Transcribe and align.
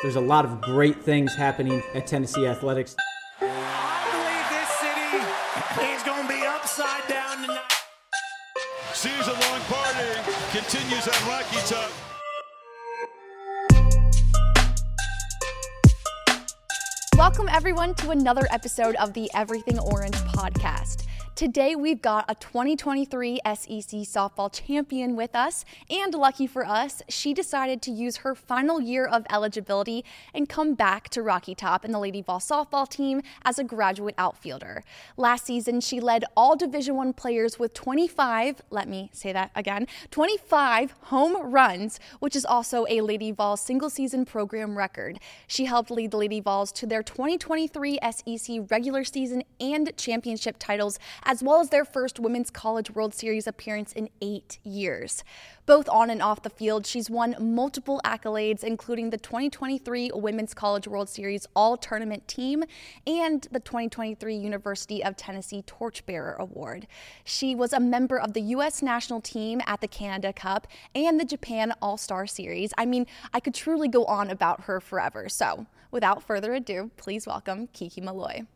There's 0.00 0.14
a 0.14 0.20
lot 0.20 0.44
of 0.44 0.60
great 0.60 1.02
things 1.02 1.34
happening 1.34 1.82
at 1.92 2.06
Tennessee 2.06 2.46
Athletics. 2.46 2.94
I 3.40 4.06
believe 4.12 4.48
this 4.54 4.70
city 4.78 5.92
is 5.92 6.02
going 6.04 6.22
to 6.22 6.32
be 6.32 6.46
upside 6.46 7.08
down 7.08 7.42
tonight. 7.42 7.72
Season 8.92 9.32
long 9.32 9.60
party 9.62 10.30
continues 10.52 11.08
on 11.08 11.28
Rocky 11.28 11.56
Top. 11.66 11.90
Welcome, 17.16 17.48
everyone, 17.48 17.96
to 17.96 18.10
another 18.10 18.46
episode 18.52 18.94
of 19.00 19.14
the 19.14 19.28
Everything 19.34 19.80
Orange 19.80 20.14
podcast. 20.14 21.07
Today, 21.38 21.76
we've 21.76 22.02
got 22.02 22.24
a 22.26 22.34
2023 22.34 23.38
SEC 23.46 24.00
softball 24.00 24.52
champion 24.52 25.14
with 25.14 25.36
us, 25.36 25.64
and 25.88 26.12
lucky 26.12 26.48
for 26.48 26.66
us, 26.66 27.00
she 27.08 27.32
decided 27.32 27.80
to 27.82 27.92
use 27.92 28.16
her 28.16 28.34
final 28.34 28.80
year 28.80 29.06
of 29.06 29.24
eligibility 29.30 30.04
and 30.34 30.48
come 30.48 30.74
back 30.74 31.08
to 31.10 31.22
Rocky 31.22 31.54
Top 31.54 31.84
and 31.84 31.94
the 31.94 32.00
Lady 32.00 32.22
Vol 32.22 32.40
softball 32.40 32.88
team 32.88 33.22
as 33.44 33.56
a 33.56 33.62
graduate 33.62 34.16
outfielder. 34.18 34.82
Last 35.16 35.46
season, 35.46 35.80
she 35.80 36.00
led 36.00 36.24
all 36.36 36.56
Division 36.56 36.96
One 36.96 37.12
players 37.12 37.56
with 37.56 37.72
25, 37.72 38.60
let 38.70 38.88
me 38.88 39.08
say 39.12 39.32
that 39.32 39.52
again, 39.54 39.86
25 40.10 40.92
home 41.02 41.52
runs, 41.52 42.00
which 42.18 42.34
is 42.34 42.44
also 42.44 42.84
a 42.88 43.00
Lady 43.00 43.30
Vol 43.30 43.56
single 43.56 43.90
season 43.90 44.24
program 44.24 44.76
record. 44.76 45.20
She 45.46 45.66
helped 45.66 45.92
lead 45.92 46.10
the 46.10 46.16
Lady 46.16 46.40
Vols 46.40 46.72
to 46.72 46.84
their 46.84 47.04
2023 47.04 48.00
SEC 48.10 48.56
regular 48.68 49.04
season 49.04 49.44
and 49.60 49.96
championship 49.96 50.56
titles 50.58 50.98
as 51.28 51.42
well 51.42 51.60
as 51.60 51.68
their 51.68 51.84
first 51.84 52.18
Women's 52.18 52.48
College 52.48 52.90
World 52.90 53.12
Series 53.12 53.46
appearance 53.46 53.92
in 53.92 54.08
eight 54.22 54.58
years. 54.64 55.22
Both 55.66 55.86
on 55.90 56.08
and 56.08 56.22
off 56.22 56.42
the 56.42 56.48
field, 56.48 56.86
she's 56.86 57.10
won 57.10 57.36
multiple 57.38 58.00
accolades, 58.02 58.64
including 58.64 59.10
the 59.10 59.18
2023 59.18 60.10
Women's 60.14 60.54
College 60.54 60.88
World 60.88 61.10
Series 61.10 61.46
All 61.54 61.76
Tournament 61.76 62.26
Team 62.26 62.64
and 63.06 63.46
the 63.52 63.60
2023 63.60 64.34
University 64.34 65.04
of 65.04 65.18
Tennessee 65.18 65.62
Torchbearer 65.66 66.34
Award. 66.38 66.86
She 67.24 67.54
was 67.54 67.74
a 67.74 67.80
member 67.80 68.18
of 68.18 68.32
the 68.32 68.40
U.S. 68.40 68.80
national 68.80 69.20
team 69.20 69.60
at 69.66 69.82
the 69.82 69.88
Canada 69.88 70.32
Cup 70.32 70.66
and 70.94 71.20
the 71.20 71.26
Japan 71.26 71.74
All 71.82 71.98
Star 71.98 72.26
Series. 72.26 72.72
I 72.78 72.86
mean, 72.86 73.06
I 73.34 73.40
could 73.40 73.54
truly 73.54 73.88
go 73.88 74.06
on 74.06 74.30
about 74.30 74.62
her 74.62 74.80
forever. 74.80 75.28
So, 75.28 75.66
without 75.90 76.22
further 76.22 76.54
ado, 76.54 76.90
please 76.96 77.26
welcome 77.26 77.66
Kiki 77.74 78.00
Milloy. 78.00 78.46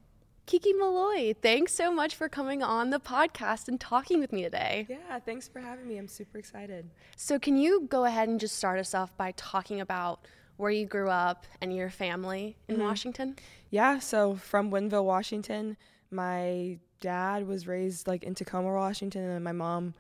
Kiki 0.47 0.73
Milloy, 0.73 1.37
thanks 1.41 1.73
so 1.73 1.93
much 1.93 2.15
for 2.15 2.29
coming 2.29 2.63
on 2.63 2.91
the 2.91 2.99
podcast 2.99 3.69
and 3.69 3.81
talking 3.81 4.21
with 4.21 4.33
me 4.33 4.43
today. 4.43 4.87
Yeah, 4.89 5.19
thanks 5.21 5.49
for 5.49 5.61
having 5.61 5.87
me. 5.87 5.97
I'm 5.99 6.09
super 6.09 6.39
excited. 6.39 6.91
So, 7.17 7.39
can 7.39 7.57
you 7.57 7.87
go 7.89 8.05
ahead 8.05 8.29
and 8.29 8.41
just 8.41 8.57
start 8.57 8.79
us 8.79 8.95
off 8.95 9.17
by 9.17 9.33
talking 9.37 9.81
about 9.81 10.27
where 10.57 10.71
you 10.71 10.85
grew 10.85 11.09
up 11.09 11.47
and 11.61 11.75
your 11.75 11.91
family 11.91 12.57
in 12.69 12.77
mm-hmm. 12.77 12.85
Washington? 12.85 13.37
Yeah, 13.71 13.99
so 14.01 14.35
from 14.35 14.71
Woodinville, 14.71 15.05
Washington. 15.05 15.77
My 16.11 16.79
dad 17.01 17.47
was 17.47 17.67
raised 17.67 18.07
like 18.07 18.23
in 18.23 18.35
Tacoma, 18.35 18.73
Washington, 18.73 19.23
and 19.23 19.45
my 19.45 19.53
mom 19.53 19.95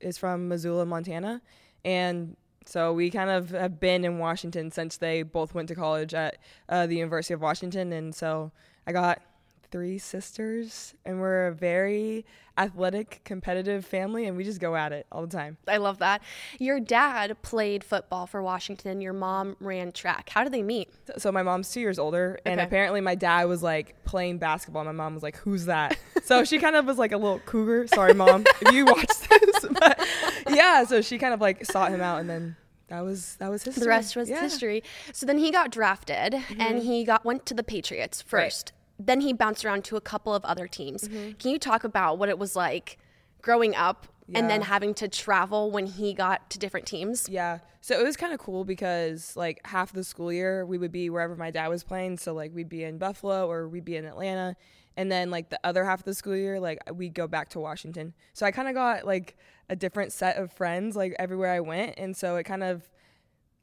is 0.00 0.18
from 0.18 0.48
Missoula, 0.48 0.86
Montana. 0.86 1.42
And 1.84 2.36
so 2.66 2.92
we 2.92 3.10
kind 3.10 3.30
of 3.30 3.50
have 3.50 3.80
been 3.80 4.04
in 4.04 4.18
Washington 4.18 4.70
since 4.70 4.96
they 4.96 5.22
both 5.22 5.54
went 5.54 5.68
to 5.68 5.74
college 5.74 6.14
at 6.14 6.38
uh, 6.68 6.86
the 6.86 6.96
University 6.96 7.34
of 7.34 7.40
Washington. 7.40 7.92
And 7.92 8.14
so 8.14 8.52
I 8.86 8.92
got 8.92 9.22
three 9.70 9.98
sisters, 9.98 10.94
and 11.04 11.20
we're 11.20 11.48
a 11.48 11.52
very 11.52 12.24
athletic, 12.58 13.20
competitive 13.24 13.84
family, 13.84 14.26
and 14.26 14.36
we 14.36 14.44
just 14.44 14.60
go 14.60 14.76
at 14.76 14.92
it 14.92 15.06
all 15.12 15.22
the 15.22 15.36
time. 15.36 15.58
I 15.68 15.76
love 15.76 15.98
that. 15.98 16.22
Your 16.58 16.80
dad 16.80 17.36
played 17.42 17.84
football 17.84 18.26
for 18.26 18.42
Washington. 18.42 19.00
Your 19.00 19.12
mom 19.12 19.56
ran 19.60 19.92
track. 19.92 20.30
How 20.30 20.42
did 20.42 20.52
they 20.52 20.62
meet? 20.62 20.88
So 21.18 21.30
my 21.30 21.42
mom's 21.42 21.70
two 21.70 21.80
years 21.80 21.98
older, 21.98 22.38
and 22.44 22.60
okay. 22.60 22.66
apparently 22.66 23.00
my 23.00 23.14
dad 23.14 23.44
was 23.44 23.62
like 23.62 24.02
playing 24.04 24.38
basketball. 24.38 24.84
My 24.84 24.92
mom 24.92 25.14
was 25.14 25.22
like, 25.22 25.36
"Who's 25.36 25.66
that?" 25.66 25.98
so 26.24 26.44
she 26.44 26.58
kind 26.58 26.76
of 26.76 26.86
was 26.86 26.98
like 26.98 27.12
a 27.12 27.18
little 27.18 27.40
cougar. 27.40 27.86
Sorry, 27.88 28.14
mom, 28.14 28.44
if 28.60 28.72
you 28.72 28.86
watch 28.86 29.06
this, 29.28 29.66
but 29.72 30.00
yeah. 30.48 30.84
So 30.84 31.02
she 31.02 31.18
kind 31.18 31.34
of 31.34 31.40
like 31.40 31.64
sought 31.66 31.90
him 31.90 32.00
out, 32.00 32.20
and 32.20 32.30
then 32.30 32.56
that 32.88 33.00
was 33.00 33.36
that 33.36 33.50
was 33.50 33.64
history. 33.64 33.82
The 33.82 33.88
rest 33.88 34.16
was 34.16 34.30
yeah. 34.30 34.40
history. 34.40 34.82
So 35.12 35.26
then 35.26 35.38
he 35.38 35.50
got 35.50 35.70
drafted 35.70 36.34
mm-hmm. 36.34 36.60
and 36.60 36.82
he 36.82 37.04
got 37.04 37.24
went 37.24 37.46
to 37.46 37.54
the 37.54 37.64
Patriots 37.64 38.22
first 38.22 38.72
then 38.98 39.20
he 39.20 39.32
bounced 39.32 39.64
around 39.64 39.84
to 39.84 39.96
a 39.96 40.00
couple 40.00 40.34
of 40.34 40.44
other 40.44 40.66
teams. 40.66 41.08
Mm-hmm. 41.08 41.32
Can 41.32 41.50
you 41.50 41.58
talk 41.58 41.84
about 41.84 42.18
what 42.18 42.28
it 42.28 42.38
was 42.38 42.56
like 42.56 42.98
growing 43.42 43.74
up 43.74 44.06
yeah. 44.26 44.38
and 44.38 44.50
then 44.50 44.62
having 44.62 44.94
to 44.94 45.08
travel 45.08 45.70
when 45.70 45.86
he 45.86 46.14
got 46.14 46.48
to 46.50 46.58
different 46.58 46.86
teams? 46.86 47.28
Yeah. 47.28 47.58
So 47.80 47.98
it 47.98 48.04
was 48.04 48.16
kind 48.16 48.32
of 48.32 48.40
cool 48.40 48.64
because 48.64 49.36
like 49.36 49.60
half 49.66 49.92
the 49.92 50.02
school 50.02 50.32
year 50.32 50.64
we 50.66 50.78
would 50.78 50.92
be 50.92 51.10
wherever 51.10 51.36
my 51.36 51.50
dad 51.50 51.68
was 51.68 51.84
playing. 51.84 52.18
So 52.18 52.34
like 52.34 52.52
we'd 52.54 52.68
be 52.68 52.84
in 52.84 52.98
Buffalo 52.98 53.48
or 53.50 53.68
we'd 53.68 53.84
be 53.84 53.96
in 53.96 54.04
Atlanta. 54.04 54.56
And 54.96 55.12
then 55.12 55.30
like 55.30 55.50
the 55.50 55.60
other 55.62 55.84
half 55.84 56.00
of 56.00 56.04
the 56.04 56.14
school 56.14 56.36
year, 56.36 56.58
like 56.58 56.78
we'd 56.92 57.14
go 57.14 57.28
back 57.28 57.50
to 57.50 57.60
Washington. 57.60 58.14
So 58.32 58.46
I 58.46 58.50
kind 58.50 58.66
of 58.66 58.74
got 58.74 59.04
like 59.04 59.36
a 59.68 59.76
different 59.76 60.12
set 60.12 60.36
of 60.36 60.50
friends 60.52 60.96
like 60.96 61.14
everywhere 61.18 61.52
I 61.52 61.60
went. 61.60 61.94
And 61.98 62.16
so 62.16 62.36
it 62.36 62.44
kind 62.44 62.62
of 62.62 62.88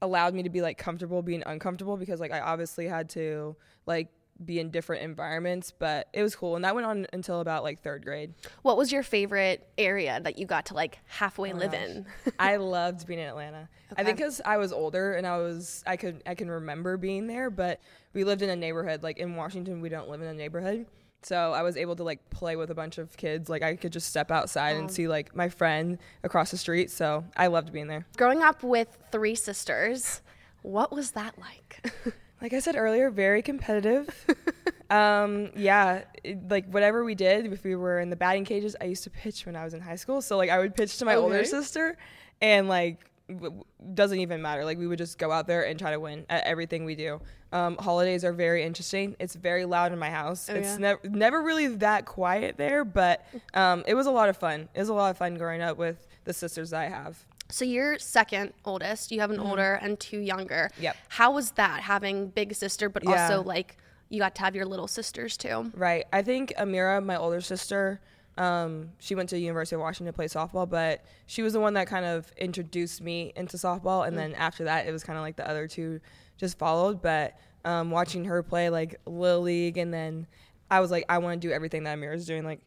allowed 0.01 0.33
me 0.33 0.43
to 0.43 0.49
be 0.49 0.61
like 0.61 0.77
comfortable 0.77 1.21
being 1.21 1.43
uncomfortable 1.45 1.97
because 1.97 2.19
like 2.19 2.31
I 2.31 2.41
obviously 2.41 2.87
had 2.87 3.09
to 3.11 3.55
like 3.85 4.09
be 4.43 4.59
in 4.59 4.71
different 4.71 5.03
environments, 5.03 5.71
but 5.71 6.07
it 6.13 6.23
was 6.23 6.35
cool. 6.35 6.55
And 6.55 6.65
that 6.65 6.75
went 6.75 6.87
on 6.87 7.07
until 7.13 7.39
about 7.39 7.63
like 7.63 7.81
third 7.81 8.03
grade. 8.03 8.33
What 8.61 8.77
was 8.77 8.91
your 8.91 9.03
favorite 9.03 9.67
area 9.77 10.19
that 10.23 10.37
you 10.37 10.45
got 10.45 10.67
to 10.67 10.73
like 10.73 10.99
halfway 11.05 11.53
oh 11.53 11.57
live 11.57 11.71
gosh. 11.71 11.81
in? 11.81 12.05
I 12.39 12.57
loved 12.57 13.07
being 13.07 13.19
in 13.19 13.27
Atlanta. 13.27 13.69
Okay. 13.91 14.01
I 14.01 14.05
think 14.05 14.17
because 14.17 14.41
I 14.43 14.57
was 14.57 14.71
older 14.71 15.13
and 15.13 15.27
I 15.27 15.37
was 15.37 15.83
I 15.85 15.97
could 15.97 16.21
I 16.25 16.35
can 16.35 16.49
remember 16.49 16.97
being 16.97 17.27
there, 17.27 17.49
but 17.49 17.79
we 18.13 18.23
lived 18.23 18.41
in 18.41 18.49
a 18.49 18.55
neighborhood. 18.55 19.03
Like 19.03 19.17
in 19.17 19.35
Washington, 19.35 19.81
we 19.81 19.89
don't 19.89 20.09
live 20.09 20.21
in 20.21 20.27
a 20.27 20.33
neighborhood. 20.33 20.85
So 21.25 21.53
I 21.53 21.61
was 21.61 21.77
able 21.77 21.95
to 21.95 22.03
like 22.03 22.29
play 22.29 22.55
with 22.55 22.69
a 22.69 22.75
bunch 22.75 22.97
of 22.97 23.15
kids. 23.15 23.49
Like 23.49 23.63
I 23.63 23.75
could 23.75 23.93
just 23.93 24.07
step 24.07 24.31
outside 24.31 24.75
and 24.75 24.85
um, 24.85 24.89
see 24.89 25.07
like 25.07 25.35
my 25.35 25.49
friend 25.49 25.97
across 26.23 26.51
the 26.51 26.57
street. 26.57 26.91
So 26.91 27.23
I 27.37 27.47
loved 27.47 27.71
being 27.71 27.87
there. 27.87 28.05
Growing 28.17 28.43
up 28.43 28.63
with 28.63 28.97
three 29.11 29.35
sisters, 29.35 30.21
what 30.61 30.91
was 30.91 31.11
that 31.11 31.35
like? 31.37 31.93
like 32.43 32.51
I 32.51 32.59
said 32.59 32.75
earlier, 32.75 33.09
very 33.09 33.41
competitive. 33.41 34.25
um, 34.89 35.49
yeah, 35.55 36.03
it, 36.25 36.49
like 36.49 36.67
whatever 36.67 37.05
we 37.05 37.15
did, 37.15 37.51
if 37.51 37.63
we 37.63 37.75
were 37.75 38.01
in 38.01 38.09
the 38.09 38.17
batting 38.17 38.43
cages, 38.43 38.75
I 38.81 38.85
used 38.85 39.05
to 39.05 39.09
pitch 39.09 39.45
when 39.45 39.55
I 39.55 39.63
was 39.63 39.73
in 39.73 39.79
high 39.79 39.95
school. 39.95 40.21
So 40.21 40.35
like 40.35 40.49
I 40.49 40.59
would 40.59 40.75
pitch 40.75 40.97
to 40.97 41.05
my 41.05 41.15
okay. 41.15 41.23
older 41.23 41.45
sister, 41.45 41.97
and 42.41 42.67
like 42.67 43.09
w- 43.29 43.63
doesn't 43.93 44.19
even 44.19 44.41
matter. 44.41 44.65
Like 44.65 44.77
we 44.77 44.87
would 44.87 44.97
just 44.97 45.17
go 45.17 45.31
out 45.31 45.47
there 45.47 45.65
and 45.65 45.79
try 45.79 45.91
to 45.91 46.01
win 46.01 46.25
at 46.29 46.43
everything 46.43 46.83
we 46.83 46.95
do. 46.95 47.21
Um, 47.53 47.77
holidays 47.77 48.25
are 48.25 48.33
very 48.33 48.63
interesting. 48.63 49.15
It's 49.19 49.35
very 49.35 49.63
loud 49.63 49.93
in 49.93 49.99
my 49.99 50.09
house. 50.09 50.49
Oh, 50.49 50.55
it's 50.55 50.71
yeah? 50.71 50.77
never 50.77 50.99
never 51.05 51.41
really 51.41 51.67
that 51.67 52.05
quiet 52.05 52.57
there, 52.57 52.83
but 52.83 53.25
um, 53.53 53.85
it 53.87 53.93
was 53.93 54.05
a 54.05 54.11
lot 54.11 54.27
of 54.27 54.35
fun. 54.35 54.67
It 54.73 54.79
was 54.79 54.89
a 54.89 54.93
lot 54.93 55.11
of 55.11 55.17
fun 55.17 55.35
growing 55.35 55.61
up 55.61 55.77
with 55.77 56.05
the 56.25 56.33
sisters 56.33 56.71
that 56.71 56.81
I 56.81 56.89
have. 56.89 57.25
So 57.53 57.65
you're 57.65 57.99
second 57.99 58.53
oldest. 58.65 59.11
You 59.11 59.19
have 59.19 59.29
an 59.29 59.37
mm-hmm. 59.37 59.45
older 59.45 59.73
and 59.75 59.99
two 59.99 60.17
younger. 60.17 60.71
Yep. 60.79 60.97
How 61.09 61.31
was 61.33 61.51
that 61.51 61.81
having 61.81 62.29
big 62.29 62.55
sister, 62.55 62.89
but 62.89 63.03
yeah. 63.03 63.27
also 63.27 63.43
like 63.43 63.77
you 64.09 64.19
got 64.19 64.33
to 64.35 64.41
have 64.41 64.55
your 64.55 64.65
little 64.65 64.87
sisters 64.87 65.37
too? 65.37 65.71
Right. 65.75 66.05
I 66.11 66.23
think 66.23 66.51
Amira, 66.57 67.05
my 67.05 67.15
older 67.15 67.41
sister, 67.41 68.01
um, 68.39 68.89
she 68.97 69.13
went 69.13 69.29
to 69.29 69.35
the 69.35 69.41
University 69.41 69.75
of 69.75 69.81
Washington 69.81 70.11
to 70.11 70.15
play 70.15 70.25
softball, 70.25 70.67
but 70.67 71.05
she 71.27 71.43
was 71.43 71.53
the 71.53 71.59
one 71.59 71.75
that 71.75 71.85
kind 71.85 72.05
of 72.05 72.31
introduced 72.37 73.03
me 73.03 73.31
into 73.35 73.57
softball, 73.57 74.07
and 74.07 74.17
mm-hmm. 74.17 74.31
then 74.31 74.33
after 74.33 74.63
that, 74.63 74.87
it 74.87 74.91
was 74.91 75.03
kind 75.03 75.17
of 75.17 75.21
like 75.21 75.35
the 75.35 75.47
other 75.47 75.67
two 75.67 75.99
just 76.37 76.57
followed. 76.57 77.03
But 77.03 77.37
um, 77.65 77.91
watching 77.91 78.25
her 78.25 78.41
play 78.41 78.71
like 78.71 78.99
little 79.05 79.41
league, 79.41 79.77
and 79.77 79.93
then 79.93 80.25
I 80.71 80.79
was 80.79 80.89
like, 80.89 81.05
I 81.07 81.19
want 81.19 81.39
to 81.39 81.47
do 81.47 81.53
everything 81.53 81.83
that 81.83 81.99
Amira's 81.99 82.25
doing, 82.25 82.45
like, 82.45 82.61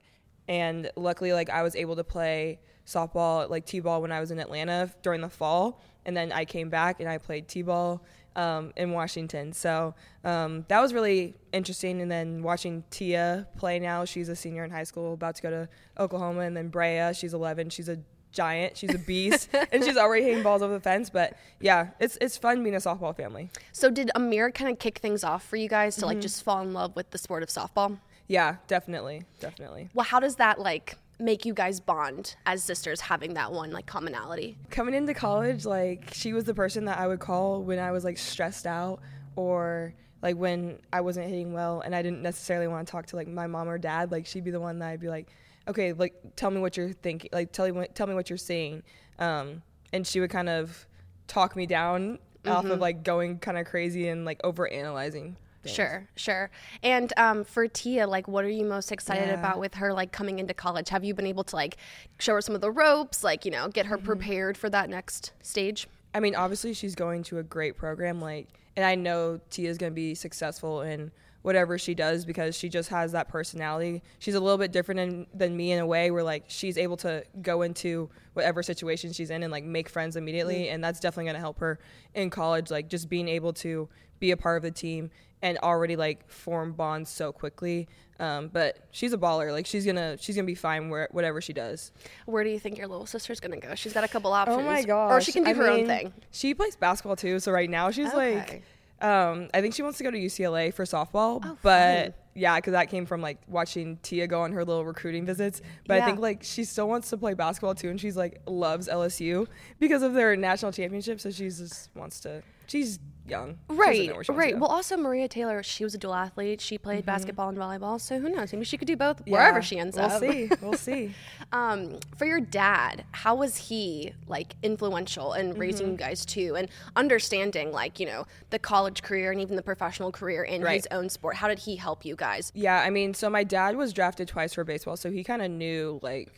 and 0.49 0.91
luckily, 0.97 1.33
like 1.33 1.51
I 1.51 1.63
was 1.63 1.77
able 1.77 1.97
to 1.97 2.05
play 2.05 2.61
softball, 2.87 3.49
like 3.51 3.67
t-ball, 3.67 4.01
when 4.01 4.13
I 4.13 4.21
was 4.21 4.31
in 4.31 4.39
Atlanta 4.39 4.91
during 5.03 5.21
the 5.21 5.29
fall, 5.29 5.81
and 6.05 6.17
then 6.17 6.33
I 6.33 6.45
came 6.45 6.69
back 6.69 7.01
and 7.01 7.09
I 7.09 7.19
played 7.19 7.49
t-ball 7.49 8.03
um, 8.37 8.73
in 8.77 8.93
Washington. 8.93 9.53
So 9.53 9.95
um, 10.25 10.65
that 10.69 10.81
was 10.81 10.95
really 10.95 11.35
interesting. 11.53 12.01
And 12.01 12.11
then 12.11 12.43
watching 12.43 12.85
Tia 12.91 13.49
play 13.57 13.79
now, 13.79 14.05
she's 14.05 14.29
a 14.29 14.37
senior 14.37 14.65
in 14.65 14.71
high 14.71 14.85
school, 14.85 15.15
about 15.15 15.37
to 15.37 15.43
go 15.43 15.51
to 15.51 15.69
Oklahoma, 15.99 16.41
and 16.41 16.57
then 16.57 16.69
Brea, 16.69 17.13
she's 17.15 17.35
11, 17.35 17.71
she's 17.71 17.89
a 17.89 17.99
giant. 18.37 18.77
She's 18.77 18.95
a 18.95 18.99
beast, 18.99 19.49
and 19.73 19.83
she's 19.83 19.97
already 19.97 20.25
hitting 20.25 20.45
balls 20.45 20.63
over 20.63 20.75
the 20.75 20.81
fence. 20.81 21.11
But 21.11 21.37
yeah, 21.59 21.89
it's 21.99 22.17
it's 22.21 22.37
fun 22.37 22.63
being 22.63 22.77
a 22.77 22.79
softball 22.79 23.17
family. 23.17 23.51
So 23.73 23.91
did 23.91 24.11
Amir 24.15 24.53
kind 24.53 24.71
of 24.71 24.79
kick 24.79 24.99
things 24.99 25.25
off 25.25 25.45
for 25.45 25.57
you 25.57 25.69
guys 25.69 25.97
to 25.97 26.03
mm-hmm. 26.03 26.09
like 26.09 26.21
just 26.21 26.45
fall 26.45 26.61
in 26.61 26.73
love 26.73 26.95
with 26.95 27.11
the 27.11 27.19
sport 27.19 27.43
of 27.43 27.49
softball? 27.49 27.99
Yeah, 28.29 28.57
definitely, 28.67 29.23
definitely. 29.41 29.89
Well, 29.95 30.05
how 30.05 30.21
does 30.21 30.37
that 30.37 30.59
like 30.59 30.97
make 31.19 31.45
you 31.45 31.55
guys 31.55 31.81
bond 31.81 32.37
as 32.45 32.63
sisters 32.63 33.01
having 33.01 33.35
that 33.35 33.53
one 33.53 33.71
like 33.71 33.87
commonality? 33.87 34.59
Coming 34.71 34.95
into 34.95 35.15
college, 35.15 35.65
like 35.65 36.13
she 36.13 36.33
was 36.33 36.45
the 36.45 36.55
person 36.55 36.87
that 36.87 36.99
I 36.99 37.07
would 37.07 37.21
call 37.21 37.63
when 37.63 37.79
I 37.79 37.93
was 37.93 38.05
like 38.05 38.19
stressed 38.19 38.67
out 38.67 39.01
or 39.37 39.95
like 40.23 40.37
when 40.37 40.79
I 40.93 41.01
wasn't 41.01 41.27
hitting 41.29 41.53
well 41.53 41.81
and 41.81 41.95
I 41.95 42.03
didn't 42.03 42.23
necessarily 42.23 42.67
want 42.67 42.87
to 42.87 42.91
talk 42.91 43.07
to 43.07 43.17
like 43.17 43.29
my 43.29 43.47
mom 43.47 43.69
or 43.69 43.79
dad, 43.79 44.11
like 44.11 44.27
she'd 44.27 44.45
be 44.45 44.51
the 44.51 44.61
one 44.61 44.79
that 44.81 44.89
I'd 44.89 45.01
be 45.01 45.09
like, 45.09 45.29
"Okay, 45.69 45.93
like 45.93 46.15
tell 46.37 46.51
me 46.51 46.61
what 46.61 46.77
you're 46.77 46.93
thinking. 46.93 47.31
Like 47.33 47.53
tell 47.53 47.67
me 47.67 47.73
what, 47.73 47.95
tell 47.95 48.07
me 48.07 48.15
what 48.15 48.29
you're 48.29 48.37
seeing." 48.37 48.83
Um, 49.19 49.63
and 49.93 50.07
she 50.07 50.21
would 50.21 50.31
kind 50.31 50.49
of 50.49 50.87
talk 51.29 51.57
me 51.57 51.67
down 51.67 52.19
off 52.45 52.65
of 52.65 52.79
like 52.81 53.03
going 53.03 53.39
kind 53.39 53.59
of 53.59 53.67
crazy 53.67 54.09
and 54.09 54.25
like 54.25 54.41
over 54.45 54.69
analyzing. 54.69 55.37
Sure, 55.69 56.09
sure. 56.17 56.51
And 56.83 57.13
um, 57.17 57.45
for 57.45 57.67
Tia, 57.69 58.07
like, 58.07 58.29
what 58.29 58.45
are 58.45 58.49
you 58.51 58.65
most 58.65 58.93
excited 58.93 59.29
Yeah. 59.29 59.35
about 59.35 59.59
with 59.61 59.75
her, 59.75 59.93
like, 59.93 60.13
coming 60.13 60.39
into 60.39 60.55
college? 60.55 60.89
Have 60.91 61.05
you 61.05 61.15
been 61.15 61.27
able 61.27 61.45
to, 61.45 61.57
like, 61.57 61.77
show 62.19 62.35
her 62.35 62.41
some 62.41 62.55
of 62.55 62.61
the 62.61 62.71
ropes, 62.71 63.23
like, 63.25 63.45
you 63.45 63.51
know, 63.51 63.69
get 63.69 63.87
her 63.87 63.97
Mm-hmm. 63.97 64.07
prepared 64.07 64.57
for 64.57 64.71
that 64.71 64.89
next 64.91 65.33
stage? 65.43 65.89
I 66.15 66.21
mean, 66.21 66.35
obviously 66.35 66.73
she's 66.73 66.95
going 66.95 67.23
to 67.25 67.39
a 67.39 67.43
great 67.43 67.77
program, 67.77 68.21
like, 68.21 68.49
and 68.77 68.85
I 68.85 68.95
know 68.95 69.41
Tia's 69.51 69.79
gonna 69.79 69.91
be 69.93 70.15
successful 70.15 70.83
in 70.83 71.11
whatever 71.43 71.79
she 71.79 71.95
does 71.95 72.25
because 72.25 72.57
she 72.57 72.69
just 72.69 72.89
has 72.89 73.13
that 73.13 73.29
personality. 73.29 74.03
She's 74.19 74.35
a 74.35 74.41
little 74.41 74.59
bit 74.59 74.73
different 74.73 75.01
in, 75.01 75.27
than 75.33 75.57
me 75.57 75.73
in 75.73 75.79
a 75.79 75.87
way 75.87 76.11
where 76.11 76.23
like 76.25 76.45
she's 76.49 76.77
able 76.77 76.97
to 76.99 77.23
go 77.41 77.63
into 77.63 78.11
whatever 78.35 78.63
situation 78.65 79.13
she's 79.13 79.31
in 79.31 79.43
and 79.45 79.53
like 79.53 79.63
make 79.65 79.89
friends 79.89 80.17
immediately, 80.17 80.69
and 80.71 80.83
that's 80.83 80.99
definitely 81.01 81.27
gonna 81.27 81.39
help 81.39 81.59
her 81.61 81.79
in 82.15 82.31
college. 82.31 82.71
Like 82.71 82.89
just 82.89 83.09
being 83.09 83.29
able 83.29 83.53
to 83.55 83.89
be 84.19 84.31
a 84.33 84.37
part 84.37 84.57
of 84.57 84.63
the 84.63 84.71
team 84.71 85.11
and 85.47 85.59
already 85.59 85.97
like 85.97 86.29
form 86.29 86.73
bonds 86.73 87.09
so 87.11 87.33
quickly. 87.33 87.89
Um, 88.19 88.49
but 88.49 88.79
she's 88.91 89.13
a 89.13 89.19
baller. 89.19 89.53
Like 89.53 89.67
she's 89.67 89.85
gonna 89.87 90.17
she's 90.19 90.35
gonna 90.37 90.47
be 90.47 90.55
fine 90.55 90.89
where 90.89 91.07
whatever 91.13 91.41
she 91.41 91.53
does. 91.53 91.93
Where 92.25 92.43
do 92.43 92.51
you 92.51 92.59
think 92.59 92.79
your 92.79 92.89
little 92.89 93.07
sister's 93.07 93.41
gonna 93.41 93.59
go? 93.59 93.75
She's 93.75 93.93
got 93.93 94.05
a 94.05 94.09
couple 94.09 94.33
options. 94.33 94.59
Oh 94.59 94.63
my 94.63 94.83
gosh. 94.83 95.13
Or 95.13 95.21
she 95.21 95.33
can 95.33 95.45
do 95.45 95.51
I 95.51 95.55
her 95.55 95.69
own 95.69 95.87
thing. 95.87 96.13
She 96.31 96.55
plays 96.55 96.77
basketball 96.77 97.17
too, 97.17 97.39
so 97.41 97.53
right 97.53 97.71
now 97.71 97.91
she's 97.91 98.09
Okay. 98.13 98.37
like 98.37 98.63
um 99.03 99.49
I 99.53 99.61
think 99.61 99.75
she 99.75 99.83
wants 99.83 99.99
to 99.99 100.05
go 100.05 100.11
to 100.11 100.19
UCLA 100.19 100.73
for 100.73 100.85
softball, 100.85 101.43
Oh, 101.45 101.59
but 101.63 102.05
fun. 102.07 102.15
yeah, 102.35 102.59
cuz 102.61 102.73
that 102.73 102.89
came 102.89 103.05
from 103.05 103.21
like 103.21 103.39
watching 103.47 103.99
Tia 104.03 104.27
go 104.27 104.41
on 104.41 104.53
her 104.53 104.65
little 104.65 104.87
recruiting 104.87 105.27
visits. 105.27 105.61
But 105.87 106.01
I 106.01 106.07
think 106.07 106.19
like 106.19 106.43
she 106.43 106.65
still 106.65 106.89
wants 106.89 107.11
to 107.11 107.19
play 107.19 107.35
basketball 107.35 107.75
too 107.75 107.91
and 107.91 108.01
she's 108.01 108.17
like 108.17 108.41
loves 108.47 108.89
LSU 108.89 109.47
because 109.79 110.03
of 110.03 110.15
their 110.15 110.35
national 110.37 110.73
championship, 110.73 111.21
so 111.21 111.31
she 111.31 111.45
just 111.51 111.91
wants 111.95 112.21
to 112.21 112.43
she's 112.67 112.99
young. 113.29 113.59
She 113.69 113.77
Right, 113.77 114.09
know 114.09 114.15
where 114.15 114.23
she 114.25 114.31
right. 114.33 114.57
Well, 114.57 114.71
also 114.71 114.97
Maria 114.97 115.27
Taylor, 115.27 115.61
she 115.65 115.83
was 115.83 115.95
a 115.95 115.99
dual 115.99 116.15
athlete. 116.15 116.61
She 116.61 116.79
played 116.79 117.05
basketball 117.05 117.49
and 117.49 117.59
volleyball. 117.59 118.01
So 118.01 118.21
who 118.21 118.29
knows? 118.29 118.53
Maybe 118.53 118.65
she 118.65 118.79
could 118.79 118.87
do 118.87 118.97
both 118.97 119.21
Yeah, 119.27 119.33
wherever 119.33 119.61
she 119.63 119.81
ends 119.81 119.99
up. 119.99 120.21
we'll 120.23 120.33
see. 120.33 120.51
We'll 120.63 120.73
see. 120.75 121.13
Um, 121.53 121.99
for 122.17 122.25
your 122.25 122.39
dad, 122.41 123.05
how 123.11 123.35
was 123.35 123.57
he 123.57 124.13
like 124.29 124.55
influential 124.63 125.33
in 125.33 125.55
raising 125.55 125.87
Mm-hmm. 125.87 125.93
you 125.93 125.99
guys 125.99 126.25
too, 126.25 126.55
and 126.57 126.69
understanding 126.95 127.73
like 127.73 127.99
you 127.99 128.07
know 128.07 128.27
the 128.51 128.59
college 128.61 129.03
career 129.03 129.33
and 129.33 129.41
even 129.41 129.57
the 129.57 129.63
professional 129.63 130.13
career 130.13 130.45
in 130.45 130.63
Right. 130.63 130.75
his 130.77 130.87
own 130.93 131.09
sport? 131.09 131.35
How 131.37 131.49
did 131.49 131.59
he 131.61 131.75
help 131.77 132.05
you 132.05 132.15
guys? 132.15 132.53
Yeah, 132.55 132.81
I 132.81 132.91
mean, 132.91 133.13
so 133.13 133.29
my 133.29 133.43
dad 133.45 133.77
was 133.77 133.93
drafted 133.93 134.29
twice 134.29 134.55
for 134.55 134.63
baseball, 134.65 134.97
so 134.97 135.11
he 135.11 135.25
kind 135.25 135.43
of 135.43 135.51
knew 135.51 135.99
like 136.03 136.33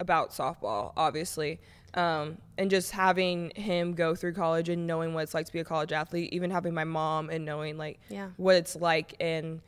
about 0.00 0.30
softball, 0.30 0.92
obviously. 0.96 1.60
Um, 1.94 2.38
and 2.58 2.70
just 2.70 2.90
having 2.92 3.50
him 3.56 3.94
go 3.94 4.14
through 4.14 4.34
college 4.34 4.68
and 4.68 4.86
knowing 4.86 5.14
what 5.14 5.22
it's 5.22 5.32
like 5.34 5.46
to 5.46 5.52
be 5.52 5.58
a 5.60 5.64
college 5.64 5.92
athlete, 5.92 6.32
even 6.32 6.50
having 6.50 6.74
my 6.74 6.84
mom 6.84 7.30
and 7.30 7.44
knowing 7.44 7.78
like 7.78 7.98
Yeah. 8.10 8.28
what 8.36 8.56
it's 8.56 8.76
like 8.76 9.14
and 9.20 9.60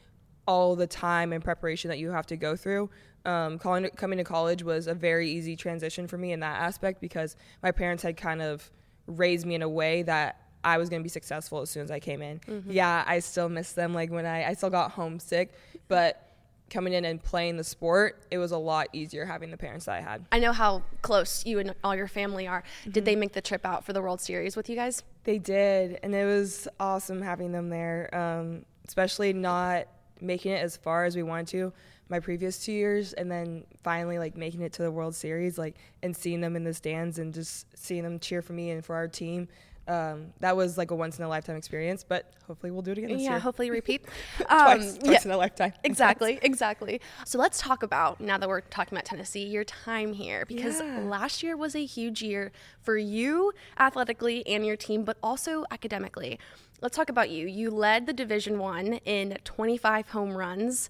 all 0.46 0.76
the 0.76 0.87
time 0.87 1.32
and 1.32 1.43
preparation 1.43 1.88
that 1.88 1.99
you 1.99 2.11
have 2.11 2.26
to 2.26 2.37
go 2.37 2.56
through. 2.56 2.90
Um, 3.25 3.58
calling, 3.58 3.88
coming 3.96 4.19
to 4.19 4.25
college 4.25 4.62
was 4.62 4.87
a 4.87 4.94
very 4.94 5.31
easy 5.31 5.56
transition 5.56 6.06
for 6.06 6.19
me 6.19 6.32
in 6.32 6.40
that 6.40 6.61
aspect 6.61 7.00
because 7.00 7.37
my 7.62 7.70
parents 7.70 8.02
had 8.02 8.17
kind 8.17 8.43
of 8.43 8.70
raised 9.06 9.46
me 9.46 9.55
in 9.55 9.62
a 9.62 9.69
way 9.69 10.02
that 10.02 10.40
I 10.62 10.76
was 10.78 10.90
going 10.90 11.00
to 11.00 11.05
be 11.05 11.08
successful 11.11 11.61
as 11.62 11.70
soon 11.70 11.84
as 11.84 11.90
I 11.90 12.00
came 12.00 12.20
in. 12.20 12.40
Yeah, 12.69 13.02
I 13.06 13.20
still 13.20 13.49
miss 13.49 13.73
them. 13.73 13.94
Like 13.94 14.11
when 14.11 14.26
I, 14.26 14.49
I 14.49 14.52
still 14.55 14.70
got 14.70 14.90
homesick, 14.90 15.52
but 15.88 16.30
coming 16.70 16.93
in 16.93 17.05
and 17.05 17.22
playing 17.22 17.56
the 17.56 17.64
sport, 17.64 18.22
it 18.31 18.38
was 18.38 18.52
a 18.52 18.58
lot 18.58 18.88
easier 18.93 19.25
having 19.25 19.50
the 19.50 19.56
parents 19.56 19.87
that 19.87 19.96
I 19.96 20.00
had. 20.00 20.25
I 20.32 20.38
know 20.38 20.52
how 20.52 20.82
close 21.02 21.44
you 21.44 21.58
and 21.58 21.75
all 21.84 21.94
your 21.94 22.08
family 22.08 22.46
are. 22.46 22.62
Mm-hmm. 22.62 22.90
Did 22.93 23.05
they 23.05 23.17
make 23.17 23.32
the 23.32 23.40
trip 23.43 23.67
out 23.67 23.84
for 23.84 23.93
the 23.93 24.00
World 24.00 24.20
Series 24.20 24.56
with 24.56 24.70
you 24.70 24.76
guys? 24.76 25.02
They 25.25 25.38
did, 25.38 25.99
and 26.02 26.14
it 26.14 26.25
was 26.25 26.67
awesome 26.78 27.20
having 27.20 27.52
them 27.52 27.69
there. 27.69 28.08
Um, 28.14 28.64
especially 28.87 29.32
not 29.32 29.87
making 30.20 30.52
it 30.52 30.62
as 30.62 30.76
far 30.76 31.05
as 31.05 31.14
we 31.17 31.22
wanted 31.22 31.46
to 31.49 31.72
my 32.08 32.19
previous 32.19 32.58
two 32.58 32.73
years, 32.73 33.12
and 33.12 33.31
then 33.31 33.64
finally 33.84 34.19
like 34.19 34.37
making 34.37 34.62
it 34.62 34.73
to 34.73 34.82
the 34.82 34.90
World 34.90 35.14
Series, 35.14 35.58
like 35.58 35.76
and 36.02 36.16
seeing 36.16 36.40
them 36.40 36.56
in 36.56 36.64
the 36.64 36.75
stands 36.75 37.19
and 37.19 37.32
just 37.32 37.66
seeing 37.78 38.02
them 38.02 38.19
cheer 38.19 38.43
for 38.43 38.52
me 38.52 38.70
and 38.70 38.84
for 38.84 38.96
our 38.96 39.06
team. 39.06 39.49
Um, 39.88 40.27
that 40.38 40.56
was 40.56 40.79
like 40.79 40.93
a 40.93 40.94
once 40.94 41.19
in 41.19 41.25
a 41.25 41.29
lifetime 41.29 41.56
experience, 41.56 42.05
but 42.06 42.32
hopefully 42.47 42.71
we'll 42.71 42.82
do 42.82 42.93
it 42.93 42.99
again 42.99 43.11
this 43.11 43.23
yeah, 43.23 43.31
year. 43.31 43.38
hopefully 43.41 43.71
repeat. 43.71 44.05
twice, 44.37 44.47
Um, 44.50 44.79
twice 44.99 44.99
yeah. 45.05 45.19
in 45.25 45.31
a 45.32 45.37
lifetime. 45.37 45.73
Exactly, 45.85 46.38
exactly. 46.43 47.00
So 47.25 47.38
let's 47.38 47.59
talk 47.59 47.82
about 47.82 48.21
now 48.21 48.38
that 48.38 48.49
we're 48.49 48.61
talking 48.61 48.97
about 48.97 49.05
Tennessee, 49.05 49.44
your 49.47 49.65
time 49.65 50.12
here 50.12 50.44
because 50.47 50.81
Yeah. 50.81 51.00
last 51.00 51.43
year 51.43 51.56
was 51.56 51.75
a 51.75 51.85
huge 51.85 52.23
year 52.23 52.53
for 52.82 52.97
you 52.97 53.53
athletically 53.81 54.47
and 54.47 54.65
your 54.65 54.77
team, 54.77 55.05
but 55.05 55.17
also 55.23 55.65
academically. 55.73 56.38
Let's 56.81 56.97
talk 56.97 57.09
about 57.09 57.31
you. 57.31 57.47
You 57.49 57.71
led 57.71 58.06
the 58.06 58.12
Division 58.12 58.59
1 58.59 58.94
in 59.05 59.38
25 59.44 60.09
home 60.11 60.37
runs. 60.37 60.88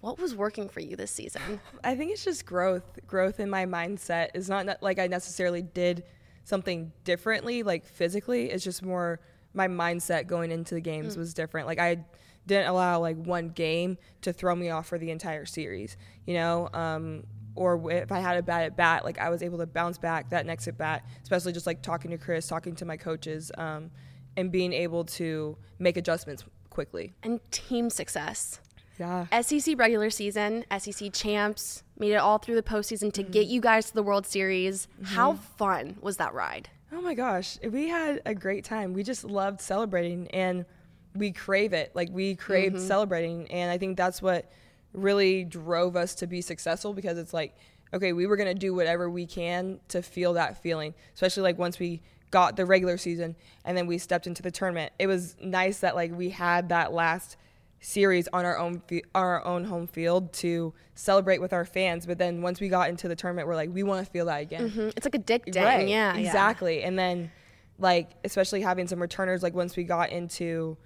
What 0.00 0.18
was 0.18 0.34
working 0.34 0.68
for 0.68 0.80
you 0.80 0.94
this 0.96 1.10
season? 1.12 1.60
I 1.84 1.94
think 1.94 2.10
it's 2.12 2.24
just 2.24 2.44
growth. 2.44 2.98
Growth 3.06 3.40
in 3.40 3.48
my 3.48 3.64
mindset 3.66 4.28
is 4.34 4.48
not 4.48 4.82
like 4.82 4.98
I 4.98 5.06
necessarily 5.06 5.62
did 5.62 6.04
something 6.44 6.92
differently, 7.04 7.62
like 7.62 7.86
physically. 7.86 8.50
It's 8.50 8.64
just 8.64 8.82
more 8.82 9.20
my 9.54 9.68
mindset 9.68 10.26
going 10.26 10.50
into 10.50 10.74
the 10.74 10.80
games 10.80 11.16
was 11.16 11.34
different. 11.34 11.66
Like 11.66 11.78
I 11.78 12.04
didn't 12.46 12.68
allow 12.68 13.00
like 13.00 13.16
one 13.16 13.50
game 13.50 13.98
to 14.22 14.32
throw 14.32 14.54
me 14.54 14.70
off 14.70 14.86
for 14.86 14.98
the 14.98 15.10
entire 15.10 15.44
series, 15.44 15.96
you 16.26 16.34
know. 16.34 16.68
Um, 16.72 17.24
or 17.54 17.90
if 17.90 18.10
I 18.10 18.18
had 18.18 18.38
a 18.38 18.42
bad 18.42 18.64
at 18.64 18.76
bat, 18.76 19.04
like 19.04 19.18
I 19.18 19.28
was 19.28 19.42
able 19.42 19.58
to 19.58 19.66
bounce 19.66 19.98
back 19.98 20.30
that 20.30 20.46
next 20.46 20.66
at 20.68 20.78
bat, 20.78 21.04
especially 21.22 21.52
just 21.52 21.66
like 21.66 21.82
talking 21.82 22.10
to 22.10 22.18
Chris, 22.18 22.46
talking 22.46 22.74
to 22.76 22.84
my 22.84 22.96
coaches, 22.96 23.52
um, 23.58 23.90
and 24.36 24.50
being 24.50 24.72
able 24.72 25.04
to 25.04 25.56
make 25.78 25.98
adjustments 25.98 26.44
quickly. 26.70 27.12
And 27.22 27.40
team 27.50 27.90
success. 27.90 28.58
Yeah. 28.98 29.26
SEC 29.40 29.78
regular 29.78 30.10
season, 30.10 30.64
SEC 30.78 31.12
champs, 31.12 31.82
made 31.98 32.12
it 32.12 32.16
all 32.16 32.38
through 32.38 32.56
the 32.56 32.62
postseason 32.62 33.12
to 33.14 33.22
get 33.22 33.44
mm-hmm. 33.44 33.54
you 33.54 33.60
guys 33.60 33.86
to 33.86 33.94
the 33.94 34.02
World 34.02 34.26
Series. 34.26 34.86
Mm-hmm. 34.86 35.14
How 35.14 35.34
fun 35.34 35.96
was 36.00 36.18
that 36.18 36.34
ride? 36.34 36.68
Oh 36.92 37.00
my 37.00 37.14
gosh, 37.14 37.58
we 37.62 37.88
had 37.88 38.20
a 38.26 38.34
great 38.34 38.64
time. 38.64 38.92
We 38.92 39.02
just 39.02 39.24
loved 39.24 39.60
celebrating 39.60 40.28
and 40.28 40.66
we 41.14 41.32
crave 41.32 41.72
it. 41.72 41.90
Like 41.94 42.10
we 42.12 42.34
craved 42.34 42.76
mm-hmm. 42.76 42.86
celebrating 42.86 43.50
and 43.50 43.70
I 43.70 43.78
think 43.78 43.96
that's 43.96 44.20
what 44.20 44.50
really 44.92 45.44
drove 45.44 45.96
us 45.96 46.14
to 46.16 46.26
be 46.26 46.42
successful 46.42 46.92
because 46.92 47.16
it's 47.16 47.32
like 47.32 47.56
okay, 47.94 48.12
we 48.12 48.26
were 48.26 48.36
going 48.36 48.48
to 48.48 48.58
do 48.58 48.74
whatever 48.74 49.10
we 49.10 49.26
can 49.26 49.78
to 49.88 50.02
feel 50.02 50.32
that 50.34 50.62
feeling, 50.62 50.94
especially 51.14 51.42
like 51.42 51.58
once 51.58 51.78
we 51.78 52.00
got 52.30 52.56
the 52.56 52.64
regular 52.64 52.96
season 52.96 53.36
and 53.64 53.76
then 53.76 53.86
we 53.86 53.98
stepped 53.98 54.26
into 54.26 54.42
the 54.42 54.50
tournament. 54.50 54.92
It 54.98 55.06
was 55.06 55.36
nice 55.40 55.80
that 55.80 55.94
like 55.94 56.12
we 56.12 56.30
had 56.30 56.70
that 56.70 56.92
last 56.92 57.36
series 57.84 58.28
on 58.32 58.44
our 58.44 58.56
own 58.56 58.80
our 59.14 59.44
own 59.44 59.64
home 59.64 59.86
field 59.88 60.32
to 60.32 60.72
celebrate 60.94 61.40
with 61.40 61.52
our 61.52 61.64
fans, 61.64 62.06
but 62.06 62.16
then 62.16 62.40
once 62.40 62.60
we 62.60 62.68
got 62.68 62.88
into 62.88 63.08
the 63.08 63.16
tournament 63.16 63.46
we're 63.48 63.56
like 63.56 63.70
we 63.74 63.82
want 63.82 64.04
to 64.06 64.10
feel 64.10 64.26
that 64.26 64.40
again. 64.40 64.70
Mm, 64.70 64.92
It's 64.96 65.04
like 65.04 65.14
addicting. 65.14 65.56
Right. 65.62 65.88
Yeah. 65.88 66.14
yeah. 66.14 66.26
Exactly. 66.26 66.84
And 66.84 66.96
then 66.98 67.30
like 67.78 68.10
especially 68.24 68.62
having 68.62 68.86
some 68.86 69.00
returners 69.00 69.42
like 69.42 69.54
once 69.54 69.76
we 69.76 69.82
got 69.84 70.10
into 70.10 70.76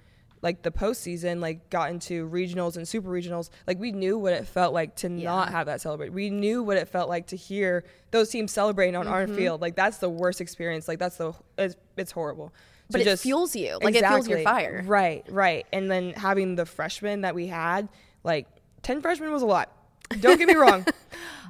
like 0.42 0.62
the 0.62 0.70
postseason, 0.70 1.40
like 1.40 1.68
got 1.70 1.90
into 1.90 2.28
regionals 2.30 2.76
and 2.76 2.86
super 2.86 3.08
regionals, 3.10 3.50
like 3.66 3.78
we 3.78 3.90
knew 3.92 4.16
what 4.18 4.32
it 4.32 4.46
felt 4.46 4.72
like 4.72 4.94
to 4.96 5.08
not 5.08 5.50
have 5.50 5.66
that 5.66 5.80
celebrate. 5.80 6.12
We 6.12 6.30
knew 6.30 6.62
what 6.62 6.76
it 6.76 6.88
felt 6.88 7.08
like 7.08 7.26
to 7.28 7.36
hear 7.36 7.84
those 8.10 8.30
teams 8.30 8.52
celebrating 8.52 8.96
on 8.96 9.04
Mm-hmm. 9.06 9.14
our 9.14 9.26
field. 9.28 9.60
Like 9.60 9.76
that's 9.76 9.98
the 9.98 10.08
worst 10.10 10.40
experience. 10.40 10.88
Like 10.88 10.98
that's 10.98 11.16
the 11.16 11.34
it's, 11.58 11.76
it's 11.96 12.12
horrible. 12.12 12.52
But 12.90 13.00
it 13.00 13.18
fuels 13.18 13.56
you. 13.56 13.78
Like, 13.82 13.94
it 13.94 14.06
fuels 14.06 14.28
your 14.28 14.42
fire. 14.42 14.82
Right, 14.86 15.24
right. 15.28 15.66
And 15.72 15.90
then 15.90 16.12
having 16.12 16.54
the 16.54 16.66
freshmen 16.66 17.22
that 17.22 17.34
we 17.34 17.48
had, 17.48 17.88
like 18.22 18.46
10 18.82 19.02
freshmen 19.02 19.32
was 19.32 19.42
a 19.42 19.46
lot. 19.46 19.72
Don't 20.20 20.38
get 20.38 20.46
me 20.46 20.54
wrong. 20.54 20.86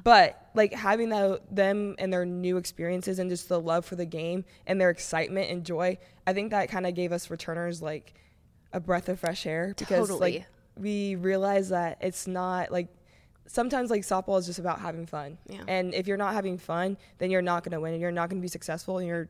But 0.03 0.51
like 0.53 0.71
having 0.71 1.09
that, 1.09 1.41
them 1.53 1.95
and 1.99 2.13
their 2.13 2.25
new 2.25 2.55
experiences 2.55 3.19
and 3.19 3.29
just 3.29 3.49
the 3.49 3.59
love 3.59 3.83
for 3.83 3.97
the 3.97 4.05
game 4.05 4.45
and 4.65 4.79
their 4.79 4.89
excitement 4.89 5.51
and 5.51 5.65
joy, 5.65 5.97
I 6.25 6.31
think 6.31 6.51
that 6.51 6.69
kind 6.69 6.87
of 6.87 6.95
gave 6.95 7.11
us 7.11 7.29
returners 7.29 7.81
like 7.81 8.13
a 8.71 8.79
breath 8.79 9.09
of 9.09 9.19
fresh 9.19 9.45
air 9.45 9.73
because 9.77 10.07
Totally. 10.07 10.31
like 10.31 10.45
we 10.77 11.15
realize 11.15 11.69
that 11.69 11.97
it's 11.99 12.25
not 12.25 12.71
like 12.71 12.87
sometimes 13.47 13.89
like 13.89 14.03
softball 14.03 14.39
is 14.39 14.45
just 14.45 14.59
about 14.59 14.79
having 14.79 15.05
fun. 15.05 15.37
Yeah. 15.49 15.63
And 15.67 15.93
if 15.93 16.07
you're 16.07 16.15
not 16.15 16.33
having 16.33 16.57
fun, 16.57 16.95
then 17.17 17.29
you're 17.29 17.41
not 17.41 17.65
going 17.65 17.73
to 17.73 17.81
win 17.81 17.91
and 17.91 18.01
you're 18.01 18.11
not 18.11 18.29
going 18.29 18.41
to 18.41 18.45
be 18.45 18.47
successful 18.47 18.99
and 18.99 19.07
you're 19.07 19.27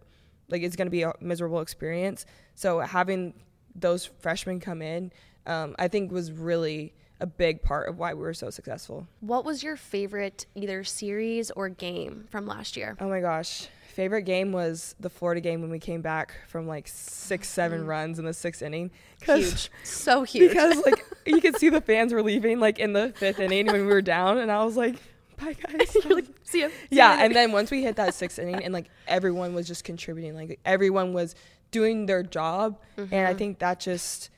like 0.50 0.62
it's 0.62 0.75
going 0.75 0.88
to 0.88 0.92
be 0.92 1.04
a 1.04 1.13
miserable 1.20 1.62
experience. 1.62 2.25
So 2.56 2.80
having 2.80 3.34
those 3.75 4.06
freshmen 4.06 4.60
come 4.60 4.82
in, 4.82 5.12
um, 5.46 5.75
I 5.80 5.88
think 5.88 6.12
was 6.12 6.32
really 6.32 6.94
a 7.20 7.25
big 7.25 7.62
part 7.62 7.89
of 7.89 7.98
why 7.98 8.13
we 8.13 8.22
were 8.22 8.34
so 8.34 8.50
successful. 8.50 9.08
What 9.22 9.44
was 9.44 9.63
your 9.63 9.75
favorite 9.75 10.46
either 10.56 10.84
series 10.84 11.50
or 11.51 11.70
game 11.70 12.25
from 12.30 12.46
last 12.46 12.77
year? 12.77 12.96
Oh 13.00 13.10
my 13.10 13.22
gosh. 13.22 13.68
Favorite 13.88 14.24
game 14.24 14.51
was 14.51 14.96
the 15.00 15.10
Florida 15.10 15.42
game 15.42 15.62
when 15.62 15.72
we 15.72 15.80
came 15.80 16.01
back 16.01 16.36
from 16.48 16.68
like 16.68 16.88
six, 16.88 17.48
seven 17.50 17.88
runs 17.88 18.20
in 18.20 18.25
the 18.25 18.34
sixth 18.34 18.62
inning. 18.62 18.92
Huge. 19.24 19.72
So 19.84 20.22
huge. 20.24 20.50
Because 20.51 20.86
like 20.86 21.04
you 21.25 21.42
could 21.42 21.58
see 21.58 21.70
the 21.70 21.82
fans 21.92 22.13
were 22.13 22.22
leaving 22.22 22.60
like 22.60 22.77
in 22.77 22.94
the 22.94 23.12
fifth 23.18 23.39
inning 23.39 23.66
when 23.66 23.88
we 23.88 23.94
were 23.94 24.04
down, 24.04 24.38
and 24.38 24.51
I 24.51 24.63
was 24.63 24.77
like, 24.77 24.98
"Bye 25.38 25.53
guys." 25.77 25.96
You're 25.96 26.15
like, 26.15 26.25
see 26.44 26.62
ya. 26.62 26.67
see 26.70 26.74
yeah, 26.91 27.12
later." 27.12 27.24
and 27.25 27.36
then 27.36 27.51
once 27.51 27.72
we 27.72 27.84
hit 27.84 27.96
that 27.98 28.13
sixth 28.13 28.39
inning, 28.39 28.63
and 28.63 28.74
like 28.74 28.89
everyone 29.08 29.53
was 29.53 29.67
just 29.67 29.84
contributing, 29.84 30.36
like 30.36 30.60
everyone 30.65 31.13
was 31.13 31.36
doing 31.72 32.06
their 32.06 32.24
job, 32.24 32.79
and 32.98 33.08
I 33.13 33.17
Mm-hmm. 33.32 33.38
think 33.38 33.60
that 33.60 33.79
just 33.79 34.29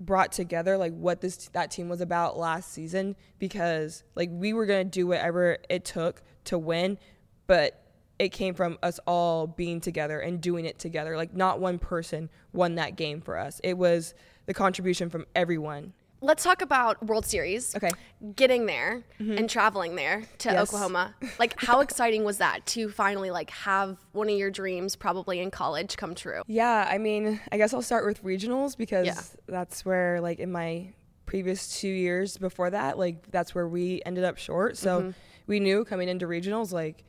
brought 0.00 0.32
together 0.32 0.76
like 0.76 0.92
what 0.94 1.20
this 1.20 1.48
that 1.52 1.70
team 1.70 1.88
was 1.88 2.00
about 2.00 2.36
last 2.36 2.72
season 2.72 3.14
because 3.38 4.02
like 4.16 4.28
we 4.32 4.52
were 4.52 4.66
gonna 4.66 4.82
do 4.84 5.06
whatever 5.06 5.58
it 5.68 5.84
took 5.84 6.22
to 6.44 6.58
win, 6.58 6.98
but 7.46 7.78
it 8.18 8.30
came 8.30 8.52
from 8.54 8.78
us 8.82 8.98
all 9.06 9.46
being 9.46 9.80
together 9.80 10.18
and 10.20 10.40
doing 10.40 10.64
it 10.64 10.78
together. 10.78 11.16
Like 11.16 11.34
not 11.34 11.60
one 11.60 11.78
person 11.78 12.30
won 12.52 12.74
that 12.76 12.96
game 12.96 13.20
for 13.20 13.36
us. 13.38 13.60
It 13.64 13.78
was 13.78 14.14
the 14.46 14.54
contribution 14.54 15.08
from 15.08 15.24
everyone. 15.34 15.92
Let's 16.24 16.44
talk 16.44 16.62
about 16.62 17.04
World 17.04 17.26
Series. 17.26 17.74
Okay. 17.74 17.90
Getting 18.36 18.66
there 18.66 19.02
and 19.18 19.50
traveling 19.50 19.96
there 19.96 20.22
to 20.38 20.50
Yes. 20.52 20.62
Oklahoma. 20.68 21.14
Like 21.40 21.54
how 21.60 21.80
exciting 21.86 22.22
was 22.24 22.38
that 22.38 22.64
to 22.66 22.88
finally 22.90 23.32
like 23.32 23.50
have 23.50 23.98
one 24.12 24.28
of 24.28 24.36
your 24.38 24.50
dreams 24.50 24.94
probably 24.94 25.40
in 25.40 25.50
college 25.50 25.96
come 25.96 26.14
true? 26.14 26.42
Yeah, 26.46 26.88
I 26.88 26.98
mean, 26.98 27.40
I 27.50 27.56
guess 27.58 27.74
I'll 27.74 27.82
start 27.82 28.06
with 28.06 28.22
regionals 28.22 28.76
because 28.76 29.06
Yeah. 29.06 29.20
that's 29.48 29.84
where, 29.84 30.20
like, 30.20 30.38
in 30.38 30.52
my 30.52 30.92
previous 31.26 31.80
two 31.80 31.88
years 31.88 32.36
before 32.36 32.70
that, 32.70 32.98
like, 32.98 33.30
that's 33.32 33.52
where 33.54 33.66
we 33.66 34.00
ended 34.06 34.22
up 34.24 34.38
short. 34.38 34.76
So 34.76 35.00
Mm-hmm. 35.00 35.10
we 35.48 35.58
knew 35.60 35.84
coming 35.84 36.08
into 36.08 36.26
regionals, 36.26 36.72
like, 36.72 37.04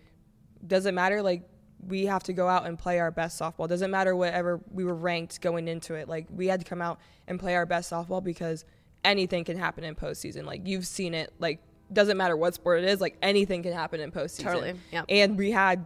doesn't 0.65 0.95
matter, 0.95 1.21
like, 1.21 1.43
we 1.85 2.05
have 2.07 2.23
to 2.23 2.33
go 2.33 2.47
out 2.47 2.65
and 2.65 2.79
play 2.79 2.99
our 2.99 3.11
best 3.11 3.39
softball. 3.39 3.67
Doesn't 3.67 3.91
matter 3.91 4.15
whatever 4.15 4.61
we 4.71 4.85
were 4.85 4.95
ranked 4.95 5.41
going 5.41 5.67
into 5.67 5.93
it. 5.95 6.07
Like, 6.07 6.25
we 6.31 6.47
had 6.47 6.61
to 6.61 6.65
come 6.65 6.81
out 6.81 6.99
and 7.27 7.39
play 7.39 7.55
our 7.55 7.65
best 7.67 7.91
softball 7.91 8.23
because 8.23 8.63
anything 9.03 9.43
can 9.43 9.57
happen 9.57 9.83
in 9.83 9.95
postseason. 9.95 10.45
Like, 10.45 10.67
you've 10.67 10.87
seen 10.87 11.13
it, 11.13 11.33
like, 11.39 11.59
doesn't 11.91 12.17
matter 12.17 12.35
what 12.35 12.53
sport 12.53 12.83
it 12.83 12.89
is, 12.89 13.01
like, 13.01 13.17
anything 13.21 13.63
can 13.63 13.73
happen 13.73 13.99
in 13.99 14.11
postseason. 14.11 14.43
Totally, 14.43 14.73
yep. 14.91 15.05
And 15.09 15.37
we 15.37 15.51
had 15.51 15.85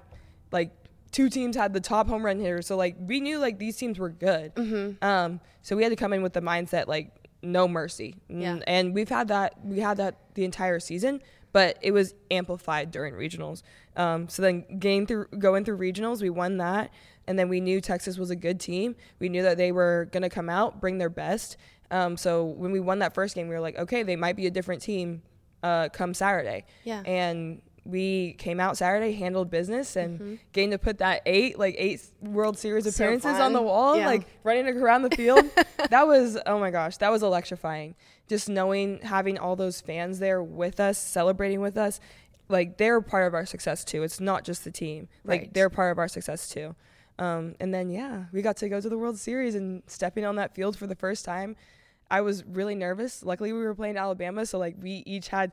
like 0.52 0.72
two 1.12 1.30
teams 1.30 1.56
had 1.56 1.74
the 1.74 1.80
top 1.80 2.08
home 2.08 2.26
run 2.26 2.40
hitters, 2.40 2.68
so 2.68 2.76
like 2.76 2.96
we 3.00 3.20
knew 3.20 3.40
like 3.40 3.60
these 3.60 3.78
teams 3.78 4.00
were 4.00 4.10
good. 4.10 4.54
Mm-hmm. 4.56 5.04
Um, 5.04 5.40
so 5.62 5.76
we 5.76 5.84
had 5.84 5.90
to 5.90 5.96
come 5.96 6.14
in 6.14 6.22
with 6.22 6.34
the 6.34 6.42
mindset 6.42 6.88
like 6.88 7.12
no 7.42 7.68
mercy. 7.68 8.16
Yeah. 8.30 8.60
And 8.68 8.94
we've 8.94 9.10
had 9.10 9.28
that 9.30 9.64
we 9.64 9.80
had 9.80 9.98
that 9.98 10.18
the 10.34 10.46
entire 10.46 10.80
season, 10.80 11.22
but 11.54 11.78
it 11.82 11.92
was 11.92 12.14
amplified 12.32 12.92
during 12.92 13.14
regionals. 13.14 13.64
Um, 13.96 14.30
so 14.30 14.42
then 14.42 14.80
getting 14.80 15.06
through 15.06 15.28
going 15.40 15.66
through 15.66 15.78
regionals, 15.78 16.22
we 16.22 16.30
won 16.30 16.58
that, 16.58 16.92
and 17.28 17.38
then 17.38 17.50
we 17.50 17.60
knew 17.60 17.82
Texas 17.82 18.18
was 18.18 18.30
a 18.30 18.36
good 18.36 18.60
team. 18.60 18.96
We 19.20 19.30
knew 19.30 19.44
that 19.44 19.58
they 19.58 19.72
were 19.72 20.10
gonna 20.12 20.30
come 20.30 20.50
out, 20.50 20.80
bring 20.80 20.98
their 20.98 21.10
best. 21.10 21.58
Um, 21.92 22.18
so 22.18 22.44
when 22.46 22.72
we 22.72 22.80
won 22.80 23.00
that 23.00 23.14
first 23.14 23.36
game, 23.36 23.48
we 23.48 23.56
were 23.56 23.62
like, 23.62 23.78
okay, 23.78 24.04
they 24.04 24.16
might 24.16 24.36
be 24.36 24.48
a 24.48 24.52
different 24.52 24.82
team 24.82 25.22
uh, 25.64 25.90
come 25.90 26.14
Saturday. 26.14 26.66
Yeah. 26.84 27.02
And 27.06 27.62
we 27.86 28.34
came 28.34 28.60
out 28.60 28.76
Saturday, 28.76 29.14
handled 29.14 29.50
business, 29.50 29.96
and 29.96 30.20
Mm-hmm. 30.20 30.36
getting 30.52 30.72
to 30.72 30.78
put 30.78 30.98
that 30.98 31.22
eight, 31.26 31.58
like 31.58 31.76
eight 31.78 32.02
World 32.22 32.58
Series 32.58 32.86
appearances 32.86 33.32
fun. 33.32 33.42
on 33.42 33.54
the 33.54 33.62
wall, 33.62 33.96
Yeah. 33.98 34.08
like 34.08 34.28
running 34.44 34.68
around 34.68 35.04
the 35.04 35.16
field. 35.16 35.46
that 35.90 36.06
was, 36.06 36.38
oh 36.46 36.60
my 36.60 36.70
gosh, 36.72 36.98
that 36.98 37.10
was 37.12 37.24
electrifying. 37.24 37.96
Just 38.28 38.50
knowing, 38.50 39.00
having 39.04 39.38
all 39.38 39.56
those 39.56 39.80
fans 39.80 40.20
there 40.20 40.44
with 40.44 40.82
us, 40.82 40.98
celebrating 40.98 41.62
with 41.62 41.78
us, 41.78 42.02
like 42.50 42.78
they're 42.78 43.00
part 43.00 43.26
of 43.26 43.34
our 43.34 43.46
success 43.46 43.86
too. 43.86 44.04
It's 44.04 44.20
not 44.20 44.44
just 44.44 44.66
the 44.66 44.72
team, 44.72 45.08
like 45.24 45.42
Right. 45.42 45.54
they're 45.54 45.70
part 45.70 45.94
of 45.94 45.98
our 45.98 46.10
success 46.10 46.50
too. 46.50 46.76
Um, 47.20 47.56
and 47.62 47.74
then, 47.74 47.90
yeah, 47.90 48.26
we 48.34 48.42
got 48.42 48.58
to 48.58 48.70
go 48.70 48.80
to 48.82 48.90
the 48.90 48.98
World 48.98 49.18
Series 49.18 49.56
and 49.56 49.82
stepping 49.88 50.24
on 50.26 50.36
that 50.36 50.54
field 50.54 50.78
for 50.78 50.88
the 50.88 50.96
first 50.96 51.24
time. 51.26 51.56
I 52.10 52.22
was 52.22 52.44
really 52.46 52.76
nervous. 52.76 53.24
Luckily, 53.24 53.54
we 53.54 53.60
were 53.60 53.76
playing 53.76 53.98
Alabama, 53.98 54.46
so 54.46 54.58
like 54.58 54.76
we 54.82 55.04
each 55.06 55.28
had 55.28 55.52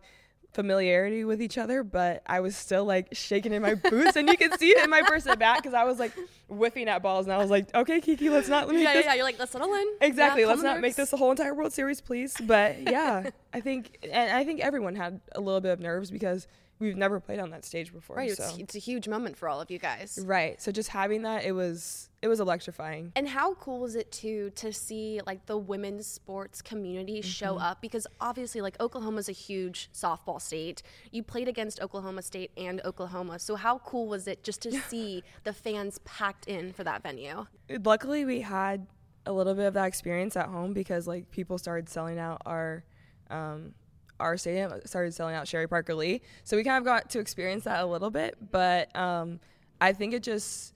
familiarity 0.55 1.25
with 1.25 1.43
each 1.43 1.59
other, 1.59 1.83
but 1.83 2.23
I 2.27 2.41
was 2.41 2.57
still 2.57 2.85
like 2.85 3.09
shaking 3.13 3.53
in 3.53 3.61
my 3.61 3.75
boots, 3.91 4.17
and 4.17 4.29
you 4.29 4.37
could 4.37 4.59
see 4.59 4.71
it 4.71 4.85
in 4.85 4.91
my 4.91 5.03
first 5.03 5.27
at 5.27 5.39
bat 5.39 5.59
because 5.59 5.75
I 5.75 5.85
was 5.85 5.99
like 5.99 6.13
whiffing 6.49 6.89
at 6.89 7.03
balls, 7.03 7.27
and 7.27 7.33
I 7.33 7.39
was 7.39 7.51
like, 7.51 7.75
"Okay, 7.75 8.01
Kiki, 8.01 8.31
let's 8.31 8.49
not 8.49 8.67
let 8.67 8.77
me 8.77 8.83
Yeah, 8.83 8.89
yeah, 8.89 8.95
this 8.95 9.07
yeah. 9.07 9.15
You're 9.15 9.25
like, 9.25 9.39
let's 9.39 9.53
settle 9.53 9.75
in. 9.75 9.87
exactly. 10.01 10.43
Yeah, 10.43 10.49
let's 10.49 10.63
not 10.63 10.81
make 10.81 10.95
this 10.95 11.11
the 11.11 11.17
whole 11.17 11.31
entire 11.31 11.55
World 11.55 11.73
Series, 11.73 12.01
please." 12.01 12.37
But 12.41 12.83
yeah, 12.83 13.31
I 13.53 13.61
think, 13.61 13.99
and 14.11 14.31
I 14.31 14.45
think 14.45 14.61
everyone 14.61 14.95
had 14.95 15.21
a 15.33 15.41
little 15.41 15.61
bit 15.61 15.73
of 15.73 15.81
nerves 15.81 16.11
because 16.11 16.47
we've 16.78 16.97
never 16.97 17.21
played 17.21 17.38
on 17.38 17.50
that 17.50 17.64
stage 17.64 17.93
before. 17.93 18.16
Right. 18.16 18.33
so. 18.37 18.45
It's, 18.45 18.59
it's 18.59 18.75
a 18.75 18.78
huge 18.78 19.09
moment 19.09 19.37
for 19.37 19.49
all 19.49 19.61
of 19.61 19.71
you 19.71 19.78
guys. 19.78 20.19
right. 20.25 20.61
So 20.61 20.73
just 20.73 20.88
having 20.90 21.23
that, 21.23 21.45
it 21.45 21.52
was 21.52 22.09
it 22.23 22.28
was 22.28 22.40
electrifying. 22.40 23.12
And 23.16 23.28
how 23.28 23.54
cool 23.54 23.81
was 23.81 23.95
it 23.97 24.11
to 24.12 24.50
to 24.50 24.73
see 24.73 25.21
like 25.26 25.47
the 25.47 25.59
women's 25.59 26.07
sports 26.07 26.62
community 26.62 27.21
show 27.23 27.54
Mm-hmm. 27.54 27.64
up? 27.64 27.81
Because 27.81 28.07
obviously, 28.21 28.61
like 28.61 28.81
Oklahoma's 28.81 29.28
a 29.28 29.33
huge 29.33 29.90
softball 29.93 30.40
state. 30.40 30.83
You 31.11 31.23
played 31.23 31.49
against 31.49 31.81
Oklahoma 31.81 32.23
State 32.23 32.50
and 32.57 32.81
Oklahoma. 32.85 33.38
So 33.38 33.57
how 33.57 33.78
cool 33.78 34.09
was 34.09 34.26
it 34.26 34.43
just 34.43 34.62
to 34.62 34.73
see 34.88 35.23
the 35.45 35.52
fans 35.52 35.99
packed 36.04 36.47
in 36.47 36.73
for 36.73 36.85
that 36.85 37.02
venue? 37.02 37.47
luckily 37.85 38.25
we 38.25 38.40
had 38.43 38.87
a 39.26 39.33
little 39.33 39.54
bit 39.54 39.64
of 39.64 39.73
that 39.75 39.87
experience 39.87 40.37
at 40.37 40.47
home 40.49 40.75
because 40.75 41.07
like 41.07 41.31
people 41.31 41.57
started 41.57 41.88
selling 41.88 42.19
out 42.19 42.43
our 42.45 42.85
um, 43.31 43.73
our 44.21 44.37
stadium 44.37 44.73
started 44.85 45.12
selling 45.14 45.35
out 45.35 45.49
Sherri 45.49 45.66
Parker 45.68 45.94
Lee, 45.94 46.21
so 46.44 46.56
we 46.56 46.64
kind 46.64 46.78
of 46.78 46.85
got 46.85 47.11
to 47.11 47.18
experience 47.18 47.64
that 47.64 47.80
a 47.83 47.87
little 47.87 48.11
bit. 48.11 48.37
But 48.50 48.94
um, 48.97 49.40
I 49.80 49.92
think 49.92 50.14
it 50.14 50.23
just 50.23 50.75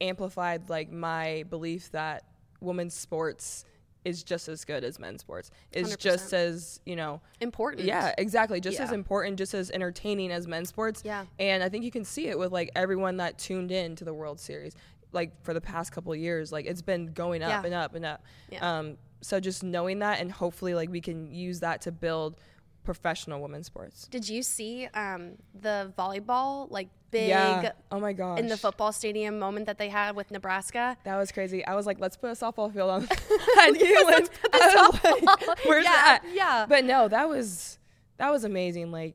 amplified 0.00 0.68
like 0.68 0.90
my 0.90 1.44
belief 1.50 1.90
that 1.92 2.24
women's 2.60 2.94
sports 2.94 3.64
is 4.04 4.22
just 4.22 4.48
as 4.48 4.64
good 4.64 4.84
as 4.84 5.00
men's 5.00 5.20
sports. 5.20 5.50
Is 5.72 5.96
just 5.96 6.30
100%. 6.30 6.32
as 6.34 6.80
you 6.86 6.94
know 6.94 7.20
Important. 7.40 7.84
yeah, 7.84 8.14
exactly. 8.18 8.60
Just 8.60 8.78
as 8.78 8.92
important, 8.92 9.36
just 9.36 9.52
as 9.52 9.70
entertaining 9.72 10.30
as 10.30 10.46
men's 10.46 10.68
sports. 10.68 11.02
Yeah. 11.04 11.24
And 11.40 11.62
I 11.62 11.68
think 11.68 11.84
you 11.84 11.90
can 11.90 12.04
see 12.04 12.28
it 12.28 12.38
with 12.38 12.52
like 12.52 12.70
everyone 12.76 13.16
that 13.16 13.36
tuned 13.38 13.72
in 13.72 13.96
to 13.96 14.04
the 14.04 14.14
World 14.14 14.38
Series, 14.38 14.74
like 15.10 15.42
for 15.42 15.52
the 15.54 15.60
past 15.60 15.90
couple 15.90 16.12
of 16.12 16.18
years. 16.20 16.52
Like 16.52 16.66
it's 16.66 16.82
been 16.82 17.06
going 17.14 17.42
up 17.42 17.48
Yeah. 17.50 17.62
and 17.64 17.74
up 17.74 17.94
and 17.96 18.04
up. 18.04 18.22
Yeah. 18.48 18.78
Um, 18.78 18.96
so 19.22 19.40
just 19.40 19.64
knowing 19.64 19.98
that, 20.00 20.20
and 20.20 20.30
hopefully, 20.30 20.74
like 20.74 20.88
we 20.88 21.00
can 21.00 21.32
use 21.32 21.58
that 21.60 21.80
to 21.82 21.90
build 21.90 22.38
professional 22.86 23.42
women's 23.42 23.66
sports. 23.66 24.08
Did 24.08 24.26
you 24.28 24.42
see 24.42 24.86
um, 24.94 25.32
the 25.60 25.92
volleyball 25.98 26.70
like 26.70 26.88
big 27.10 27.28
yeah. 27.28 27.72
Oh 27.92 28.00
my 28.00 28.12
gosh. 28.12 28.38
in 28.40 28.46
the 28.48 28.56
football 28.56 28.92
stadium 28.92 29.38
moment 29.38 29.66
that 29.66 29.76
they 29.78 29.88
had 29.90 30.16
with 30.16 30.30
Nebraska? 30.30 30.96
That 31.04 31.16
was 31.16 31.30
crazy. 31.32 31.64
I 31.66 31.74
was 31.74 31.84
like, 31.86 32.00
let's 32.00 32.16
put 32.16 32.28
a 32.30 32.32
softball 32.34 32.72
field 32.72 32.90
on 32.90 33.02
at 33.04 33.10
Neyland. 33.74 34.30
I 34.52 34.88
was 34.90 35.04
like, 35.04 35.58
Where's 35.66 35.84
Yeah, 35.84 35.90
that? 35.92 36.22
yeah. 36.32 36.66
But 36.68 36.84
no, 36.86 37.08
that 37.08 37.28
was 37.28 37.78
that 38.16 38.30
was 38.30 38.44
amazing. 38.44 38.90
Like, 38.92 39.14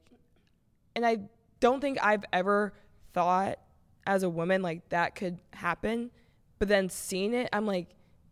and 0.95 1.05
I 1.05 1.17
don't 1.59 1.81
think 1.81 1.97
I've 2.03 2.23
ever 2.31 2.73
thought 3.13 3.57
as 4.05 4.23
a 4.23 4.29
woman 4.29 4.61
like 4.61 4.87
that 4.89 5.15
could 5.15 5.39
happen. 5.53 6.11
But 6.59 6.67
then 6.67 6.89
seeing 6.89 7.33
it, 7.33 7.49
I'm 7.53 7.65
like, 7.65 7.87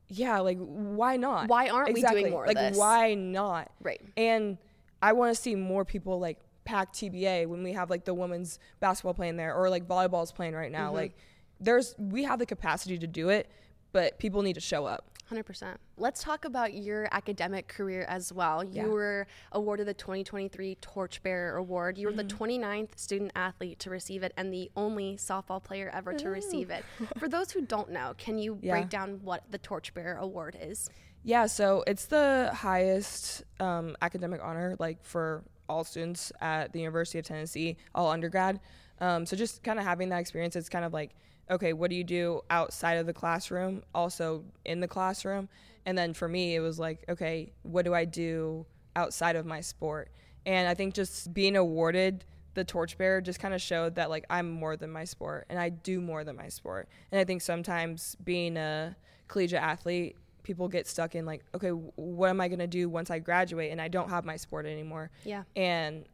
yeah, 0.08 0.40
like 0.40 0.58
why 0.60 1.18
not? 1.18 1.48
Why 1.48 1.70
aren't 1.70 1.94
we 1.94 2.02
doing 2.02 2.06
Exactly. 2.06 2.30
more 2.32 2.46
of 2.46 2.54
like, 2.54 2.76
why 2.76 3.14
not? 3.16 3.72
Right. 3.82 4.02
And 4.18 4.58
I 5.02 5.14
want 5.14 5.36
to 5.36 5.42
see 5.42 5.56
more 5.56 5.86
people 5.86 6.20
like 6.20 6.40
pack 6.66 6.94
TBA 6.94 7.48
when 7.48 7.64
we 7.64 7.74
have 7.74 7.90
like 7.90 8.06
the 8.06 8.14
women's 8.14 8.60
basketball 8.80 9.14
playing 9.14 9.38
there 9.38 9.54
or 9.56 9.70
like 9.70 9.88
volleyball's 9.88 10.32
playing 10.32 10.54
right 10.54 10.72
Mm-hmm. 10.72 10.82
now. 10.84 10.94
Like 10.94 11.16
there's 11.60 11.96
we 11.98 12.24
have 12.24 12.40
the 12.40 12.46
capacity 12.46 12.98
to 13.00 13.08
do 13.08 13.30
it, 13.30 13.50
but 13.92 14.18
people 14.20 14.42
need 14.42 14.54
to 14.54 14.62
show 14.62 14.86
up. 14.86 15.06
100%. 15.32 15.76
Let's 15.98 16.24
talk 16.24 16.44
about 16.46 16.74
your 16.74 17.08
academic 17.12 17.68
career 17.68 18.04
as 18.10 18.34
well. 18.34 18.64
You 18.64 18.72
Yeah. 18.74 18.88
were 18.88 19.28
awarded 19.52 19.88
the 19.88 19.94
2023 19.94 20.74
Torchbearer 20.82 21.56
Award. 21.58 22.00
You 22.00 22.08
were 22.08 22.14
the 22.14 22.24
29th 22.24 22.98
student 22.98 23.32
athlete 23.36 23.78
to 23.80 23.92
receive 23.92 24.24
it 24.24 24.34
and 24.38 24.52
the 24.52 24.72
only 24.76 25.18
softball 25.18 25.64
player 25.64 25.92
ever 25.94 26.14
to 26.16 26.30
receive 26.30 26.72
it. 26.72 26.84
For 27.20 27.28
those 27.30 27.52
who 27.52 27.62
don't 27.62 27.92
know, 27.92 28.16
can 28.18 28.40
you 28.40 28.58
Yeah. 28.64 28.72
break 28.72 28.90
down 28.90 29.20
what 29.24 29.44
the 29.52 29.60
Torchbearer 29.60 30.18
Award 30.18 30.58
is? 30.60 30.90
Yeah, 31.24 31.48
so 31.48 31.84
it's 31.86 32.06
the 32.06 32.52
highest 32.54 33.44
um, 33.60 33.96
academic 34.02 34.42
honor 34.44 34.76
like 34.80 35.04
for 35.04 35.44
all 35.68 35.84
students 35.84 36.32
at 36.42 36.74
the 36.74 36.80
University 36.80 37.20
of 37.20 37.26
Tennessee, 37.26 37.78
all 37.94 38.10
undergrad. 38.10 38.60
Um, 39.00 39.26
so 39.26 39.36
just 39.36 39.64
kind 39.64 39.80
of 39.80 39.86
having 39.86 40.10
that 40.10 40.20
experience, 40.20 40.56
it's 40.56 40.70
kind 40.70 40.86
of 40.86 40.94
like, 40.94 41.12
okay, 41.50 41.74
what 41.74 41.90
do 41.90 41.96
you 41.96 42.04
do 42.04 42.42
outside 42.50 42.96
of 42.96 43.06
the 43.06 43.14
classroom, 43.14 43.84
also 43.94 44.44
in 44.66 44.80
the 44.80 44.88
classroom? 44.88 45.50
And 45.86 45.98
then 45.98 46.14
for 46.14 46.28
me, 46.28 46.56
it 46.56 46.60
was 46.60 46.80
like, 46.80 47.04
okay, 47.10 47.52
what 47.64 47.86
do 47.86 47.94
I 47.94 48.06
do 48.06 48.66
outside 48.96 49.36
of 49.36 49.46
my 49.46 49.62
sport? 49.62 50.12
And 50.46 50.68
I 50.68 50.74
think 50.74 50.94
just 50.94 51.34
being 51.34 51.56
awarded 51.56 52.26
the 52.56 52.64
torchbearer 52.64 53.22
just 53.22 53.40
kind 53.40 53.54
of 53.54 53.62
showed 53.62 53.96
that 53.96 54.10
like 54.10 54.26
I'm 54.30 54.50
more 54.50 54.76
than 54.76 54.92
my 54.92 55.06
sport 55.06 55.46
and 55.50 55.60
I 55.60 55.70
do 55.70 56.02
more 56.02 56.24
than 56.24 56.36
my 56.36 56.50
sport. 56.50 56.90
And 57.12 57.20
I 57.20 57.24
think 57.24 57.42
sometimes 57.42 58.16
being 58.24 58.58
a 58.58 58.96
collegiate 59.28 59.62
athlete, 59.62 60.18
people 60.44 60.68
get 60.68 60.88
stuck 60.88 61.16
in 61.16 61.26
like, 61.26 61.44
okay, 61.54 61.70
what 61.70 62.30
am 62.30 62.42
I 62.42 62.48
going 62.48 62.60
to 62.60 62.68
do 62.68 62.90
once 62.90 63.10
I 63.10 63.20
graduate 63.20 63.72
and 63.72 63.82
I 63.82 63.88
don't 63.88 64.10
have 64.10 64.26
my 64.26 64.38
sport 64.38 64.66
anymore? 64.66 65.12
Yeah. 65.24 65.44
And 65.56 66.06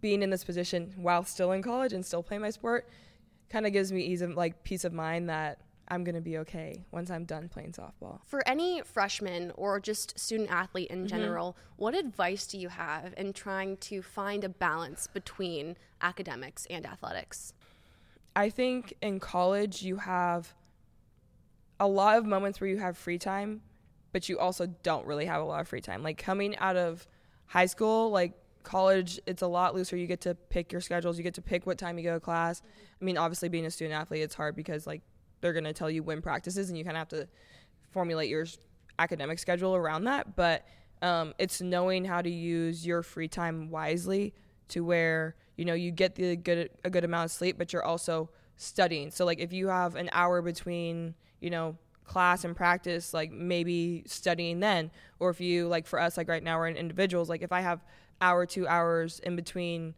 being 0.00 0.22
in 0.22 0.30
this 0.30 0.44
position 0.44 0.92
while 0.96 1.24
still 1.24 1.52
in 1.52 1.62
college 1.62 1.92
and 1.92 2.04
still 2.04 2.22
playing 2.22 2.42
my 2.42 2.50
sport 2.50 2.88
kind 3.48 3.66
of 3.66 3.72
gives 3.72 3.92
me 3.92 4.02
ease 4.02 4.22
of 4.22 4.36
like 4.36 4.62
peace 4.62 4.84
of 4.84 4.92
mind 4.92 5.28
that 5.28 5.60
I'm 5.88 6.02
going 6.04 6.16
to 6.16 6.20
be 6.20 6.38
okay 6.38 6.84
once 6.90 7.10
I'm 7.10 7.24
done 7.24 7.48
playing 7.48 7.72
softball. 7.72 8.20
For 8.26 8.46
any 8.46 8.82
freshman 8.82 9.52
or 9.54 9.78
just 9.78 10.18
student 10.18 10.50
athlete 10.50 10.90
in 10.90 11.00
mm-hmm. 11.00 11.06
general, 11.06 11.56
what 11.76 11.94
advice 11.94 12.46
do 12.46 12.58
you 12.58 12.68
have 12.68 13.14
in 13.16 13.32
trying 13.32 13.76
to 13.78 14.02
find 14.02 14.42
a 14.42 14.48
balance 14.48 15.06
between 15.06 15.76
academics 16.00 16.66
and 16.66 16.84
athletics? 16.84 17.52
I 18.34 18.50
think 18.50 18.94
in 19.00 19.20
college 19.20 19.82
you 19.82 19.96
have 19.96 20.54
a 21.78 21.86
lot 21.86 22.18
of 22.18 22.24
moments 22.24 22.60
where 22.60 22.68
you 22.68 22.78
have 22.78 22.96
free 22.96 23.18
time, 23.18 23.62
but 24.12 24.28
you 24.28 24.38
also 24.38 24.66
don't 24.82 25.06
really 25.06 25.26
have 25.26 25.42
a 25.42 25.44
lot 25.44 25.60
of 25.60 25.68
free 25.68 25.80
time. 25.80 26.02
Like 26.02 26.18
coming 26.18 26.56
out 26.58 26.76
of 26.76 27.06
high 27.46 27.66
school, 27.66 28.10
like 28.10 28.32
college, 28.62 29.20
it's 29.26 29.42
a 29.42 29.46
lot 29.46 29.74
looser. 29.74 29.96
You 29.96 30.06
get 30.06 30.22
to 30.22 30.34
pick 30.34 30.72
your 30.72 30.80
schedules. 30.80 31.16
You 31.16 31.24
get 31.24 31.34
to 31.34 31.42
pick 31.42 31.66
what 31.66 31.78
time 31.78 31.98
you 31.98 32.04
go 32.04 32.14
to 32.14 32.20
class. 32.20 32.62
I 33.00 33.04
mean, 33.04 33.16
obviously, 33.18 33.48
being 33.48 33.66
a 33.66 33.70
student 33.70 33.98
athlete, 33.98 34.22
it's 34.22 34.34
hard 34.34 34.56
because 34.56 34.86
like 34.86 35.02
they're 35.40 35.52
gonna 35.52 35.72
tell 35.72 35.90
you 35.90 36.02
when 36.02 36.22
practices, 36.22 36.68
and 36.68 36.78
you 36.78 36.84
kind 36.84 36.96
of 36.96 37.00
have 37.00 37.08
to 37.08 37.28
formulate 37.90 38.28
your 38.28 38.46
academic 38.98 39.38
schedule 39.38 39.76
around 39.76 40.04
that. 40.04 40.34
But 40.34 40.66
um, 41.02 41.34
it's 41.38 41.60
knowing 41.60 42.04
how 42.04 42.22
to 42.22 42.30
use 42.30 42.86
your 42.86 43.02
free 43.02 43.28
time 43.28 43.70
wisely 43.70 44.34
to 44.68 44.84
where 44.84 45.36
you 45.56 45.64
know 45.64 45.74
you 45.74 45.90
get 45.90 46.14
the 46.14 46.36
good 46.36 46.70
a 46.84 46.90
good 46.90 47.04
amount 47.04 47.26
of 47.26 47.30
sleep, 47.30 47.56
but 47.58 47.72
you're 47.72 47.84
also 47.84 48.30
studying. 48.56 49.10
So 49.10 49.24
like 49.24 49.38
if 49.38 49.52
you 49.52 49.68
have 49.68 49.94
an 49.94 50.08
hour 50.12 50.42
between 50.42 51.14
you 51.40 51.50
know 51.50 51.76
class 52.04 52.44
and 52.44 52.54
practice 52.54 53.12
like 53.12 53.32
maybe 53.32 54.02
studying 54.06 54.60
then 54.60 54.90
or 55.18 55.30
if 55.30 55.40
you 55.40 55.66
like 55.66 55.86
for 55.86 56.00
us 56.00 56.16
like 56.16 56.28
right 56.28 56.42
now 56.42 56.56
we're 56.56 56.68
in 56.68 56.76
individuals 56.76 57.28
like 57.28 57.42
if 57.42 57.52
i 57.52 57.60
have 57.60 57.84
hour 58.20 58.46
two 58.46 58.66
hours 58.68 59.18
in 59.20 59.34
between 59.34 59.94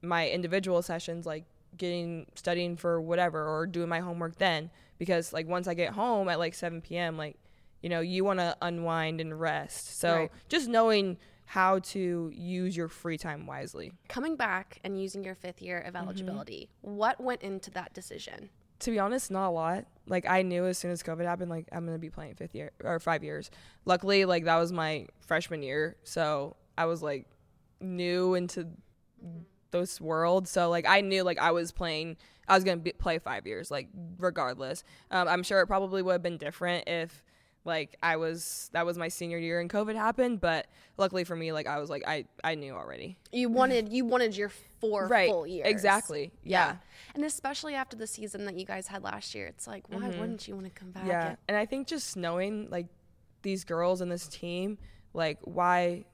my 0.00 0.28
individual 0.28 0.80
sessions 0.82 1.26
like 1.26 1.44
getting 1.76 2.26
studying 2.34 2.76
for 2.76 3.00
whatever 3.00 3.46
or 3.46 3.66
doing 3.66 3.88
my 3.88 4.00
homework 4.00 4.36
then 4.36 4.70
because 4.98 5.32
like 5.32 5.46
once 5.46 5.68
i 5.68 5.74
get 5.74 5.92
home 5.92 6.28
at 6.28 6.38
like 6.38 6.54
7 6.54 6.80
p.m 6.80 7.16
like 7.16 7.36
you 7.82 7.88
know 7.88 8.00
you 8.00 8.24
want 8.24 8.38
to 8.38 8.56
unwind 8.62 9.20
and 9.20 9.38
rest 9.38 9.98
so 9.98 10.16
Right. 10.16 10.30
just 10.48 10.68
knowing 10.68 11.18
how 11.44 11.80
to 11.80 12.30
use 12.34 12.74
your 12.74 12.88
free 12.88 13.18
time 13.18 13.46
wisely 13.46 13.92
Coming 14.08 14.36
back 14.36 14.78
and 14.84 14.98
using 15.00 15.22
your 15.22 15.34
fifth 15.34 15.60
year 15.60 15.78
of 15.78 15.92
mm-hmm. 15.92 16.04
eligibility, 16.04 16.70
what 16.80 17.20
went 17.20 17.42
into 17.42 17.70
that 17.72 17.92
decision? 17.92 18.48
to 18.78 18.90
be 18.90 18.98
honest, 18.98 19.30
not 19.30 19.48
a 19.48 19.50
lot. 19.50 19.84
Like 20.06 20.26
I 20.28 20.42
knew 20.42 20.66
as 20.66 20.78
soon 20.78 20.90
as 20.90 21.02
COVID 21.02 21.24
happened, 21.24 21.50
like 21.50 21.68
I'm 21.72 21.84
gonna 21.84 21.98
be 21.98 22.10
playing 22.10 22.34
fifth 22.34 22.54
year 22.54 22.72
or 22.82 22.98
five 22.98 23.22
years. 23.22 23.50
Luckily, 23.84 24.24
like 24.24 24.44
that 24.44 24.56
was 24.56 24.72
my 24.72 25.06
freshman 25.20 25.62
year, 25.62 25.96
so 26.02 26.56
I 26.76 26.86
was 26.86 27.02
like 27.02 27.26
new 27.80 28.34
into 28.34 28.68
this 29.70 30.00
world. 30.00 30.48
So 30.48 30.70
like 30.70 30.86
I 30.88 31.00
knew 31.00 31.22
like 31.22 31.38
I 31.38 31.52
was 31.52 31.72
playing, 31.72 32.16
I 32.48 32.54
was 32.54 32.64
gonna 32.64 32.78
be, 32.78 32.92
play 32.92 33.18
five 33.18 33.46
years, 33.46 33.70
like 33.70 33.88
regardless. 34.18 34.84
Um, 35.10 35.28
I'm 35.28 35.42
sure 35.42 35.60
it 35.60 35.66
probably 35.66 36.02
would 36.02 36.12
have 36.12 36.22
been 36.22 36.38
different 36.38 36.88
if 36.88 37.22
like 37.64 37.96
I 38.02 38.16
was 38.16 38.70
that 38.72 38.84
was 38.84 38.98
my 38.98 39.08
senior 39.08 39.38
year 39.38 39.60
and 39.60 39.70
COVID 39.70 39.94
happened, 39.94 40.40
but 40.40 40.66
luckily 40.96 41.24
for 41.24 41.36
me, 41.36 41.52
like 41.52 41.66
I 41.66 41.78
was 41.78 41.90
like 41.90 42.02
I 42.06 42.24
I 42.42 42.54
knew 42.54 42.74
already. 42.74 43.18
You 43.30 43.48
wanted 43.48 43.88
you 43.90 44.04
wanted 44.04 44.36
your 44.36 44.50
four 44.80 45.06
right. 45.06 45.28
full 45.30 45.46
years. 45.46 45.68
Exactly. 45.68 46.32
Yeah. 46.42 46.76
And 47.14 47.24
especially 47.24 47.74
after 47.74 47.96
the 47.96 48.06
season 48.06 48.44
that 48.46 48.56
you 48.56 48.64
guys 48.64 48.88
had 48.88 49.04
last 49.04 49.34
year, 49.34 49.46
it's 49.46 49.66
like, 49.66 49.88
why 49.88 50.08
mm-hmm. 50.08 50.20
wouldn't 50.20 50.48
you 50.48 50.54
want 50.54 50.66
to 50.66 50.72
come 50.72 50.90
back? 50.90 51.06
Yeah, 51.06 51.36
and 51.46 51.56
I 51.56 51.66
think 51.66 51.86
just 51.86 52.16
knowing 52.16 52.68
like 52.70 52.86
these 53.42 53.64
girls 53.64 54.00
and 54.00 54.10
this 54.10 54.26
team, 54.26 54.78
like 55.14 55.38
why 55.42 56.04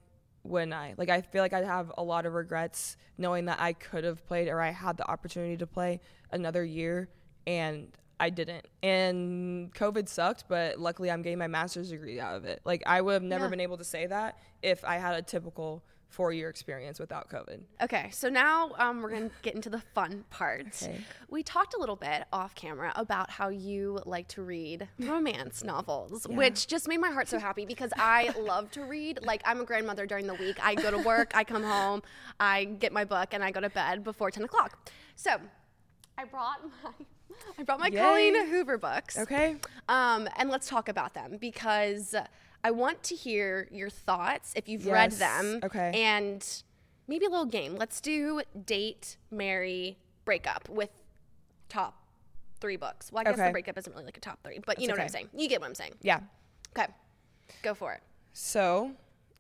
wouldn't 0.43 0.75
I? 0.75 0.95
Like 0.97 1.09
I 1.09 1.23
feel 1.23 1.43
like 1.43 1.53
i'd 1.53 1.65
have 1.65 1.93
a 1.97 2.03
lot 2.03 2.27
of 2.27 2.35
regrets 2.35 2.97
knowing 3.17 3.47
that 3.47 3.61
I 3.61 3.73
could 3.73 4.05
have 4.05 4.27
played 4.27 4.49
or 4.49 4.61
I 4.61 4.71
had 4.71 4.97
the 4.97 5.11
opportunity 5.11 5.57
to 5.57 5.67
play 5.67 6.01
another 6.31 6.65
year 6.65 7.09
and 7.47 7.89
I 8.21 8.31
didn't. 8.31 8.67
And 8.83 9.73
COVID 9.75 10.09
sucked, 10.09 10.45
but 10.49 10.79
luckily 10.79 11.11
I'm 11.11 11.23
getting 11.23 11.39
my 11.39 11.47
master's 11.47 11.91
degree 11.91 12.19
out 12.21 12.35
of 12.35 12.45
it. 12.45 12.61
Like 12.65 12.83
I 12.87 13.01
would 13.01 13.13
have 13.15 13.23
never 13.23 13.45
Yeah. 13.45 13.51
been 13.51 13.61
able 13.61 13.77
to 13.79 13.85
say 13.85 14.07
that 14.07 14.39
if 14.63 14.85
I 14.85 14.97
had 14.97 15.15
a 15.15 15.23
typical 15.23 15.83
four 16.09 16.33
year 16.33 16.49
experience 16.49 16.99
without 16.99 17.29
COVID. 17.29 17.61
Okay, 17.83 18.09
so 18.13 18.31
now 18.31 18.71
um, 18.79 19.03
we're 19.03 19.11
gonna 19.11 19.31
get 19.43 19.55
into 19.55 19.69
the 19.69 19.83
fun 19.95 20.25
part. 20.31 20.67
Okay. 20.83 21.01
We 21.29 21.43
talked 21.43 21.75
a 21.75 21.79
little 21.79 21.97
bit 21.97 22.25
off 22.33 22.55
camera 22.55 22.93
about 22.97 23.29
how 23.29 23.51
you 23.51 24.01
like 24.07 24.27
to 24.29 24.43
read 24.43 24.89
romance 24.99 25.63
novels, 25.73 26.27
which 26.27 26.67
just 26.67 26.89
made 26.89 26.97
my 26.97 27.11
heart 27.11 27.29
so 27.29 27.39
happy 27.39 27.67
because 27.67 27.93
I 27.99 28.31
love 28.41 28.71
to 28.71 28.85
read. 28.85 29.19
Like 29.23 29.43
I'm 29.45 29.61
a 29.61 29.65
grandmother 29.67 30.07
during 30.07 30.27
the 30.27 30.35
week. 30.35 30.57
I 30.65 30.75
go 30.77 30.91
to 30.91 30.99
work, 30.99 31.33
I 31.35 31.45
come 31.45 31.63
home, 31.63 32.03
I 32.41 32.65
get 32.65 32.91
my 32.91 33.05
book, 33.05 33.29
and 33.33 33.45
I 33.45 33.51
go 33.51 33.61
to 33.61 33.69
bed 33.71 34.03
before 34.03 34.31
ten 34.31 34.45
o'clock. 34.45 34.91
So 35.15 35.37
I 36.19 36.25
brought 36.25 36.61
my 36.83 36.91
I 37.59 37.63
brought 37.63 37.79
my 37.79 37.87
Yay. 37.87 37.99
Colleen 37.99 38.47
Hoover 38.49 38.77
books. 38.79 39.17
Okay. 39.17 39.57
Um, 39.89 40.29
and 40.37 40.51
let's 40.51 40.69
talk 40.69 40.89
about 40.89 41.15
them 41.15 41.37
because 41.41 42.15
I 42.65 42.73
want 42.73 43.03
to 43.05 43.15
hear 43.15 43.69
your 43.71 43.89
thoughts 43.89 44.53
if 44.57 44.69
you've 44.69 44.87
read 44.87 45.13
them. 45.13 45.61
okay. 45.63 45.93
And 45.95 46.45
maybe 47.07 47.27
a 47.27 47.31
little 47.31 47.47
game. 47.47 47.77
Let's 47.77 48.01
do 48.01 48.43
date, 48.67 49.17
marry, 49.31 49.99
breakup 50.25 50.69
with 50.69 50.91
top 51.69 52.03
three 52.61 52.77
books. 52.77 53.13
Well, 53.13 53.21
I 53.21 53.31
guess 53.31 53.37
the 53.37 53.53
breakup 53.53 53.79
isn't 53.79 53.93
really 53.93 54.05
like 54.05 54.17
a 54.17 54.21
top 54.21 54.41
three, 54.43 54.59
but 54.65 54.81
you 54.81 54.89
know 54.89 54.95
what 54.95 55.01
I'm 55.01 55.09
saying. 55.09 55.29
You 55.33 55.49
get 55.49 55.61
what 55.61 55.69
I'm 55.69 55.77
saying. 55.77 55.95
Yeah. 56.03 56.21
Okay, 56.77 56.91
go 57.63 57.75
for 57.75 57.93
it. 57.93 58.01
So 58.33 58.93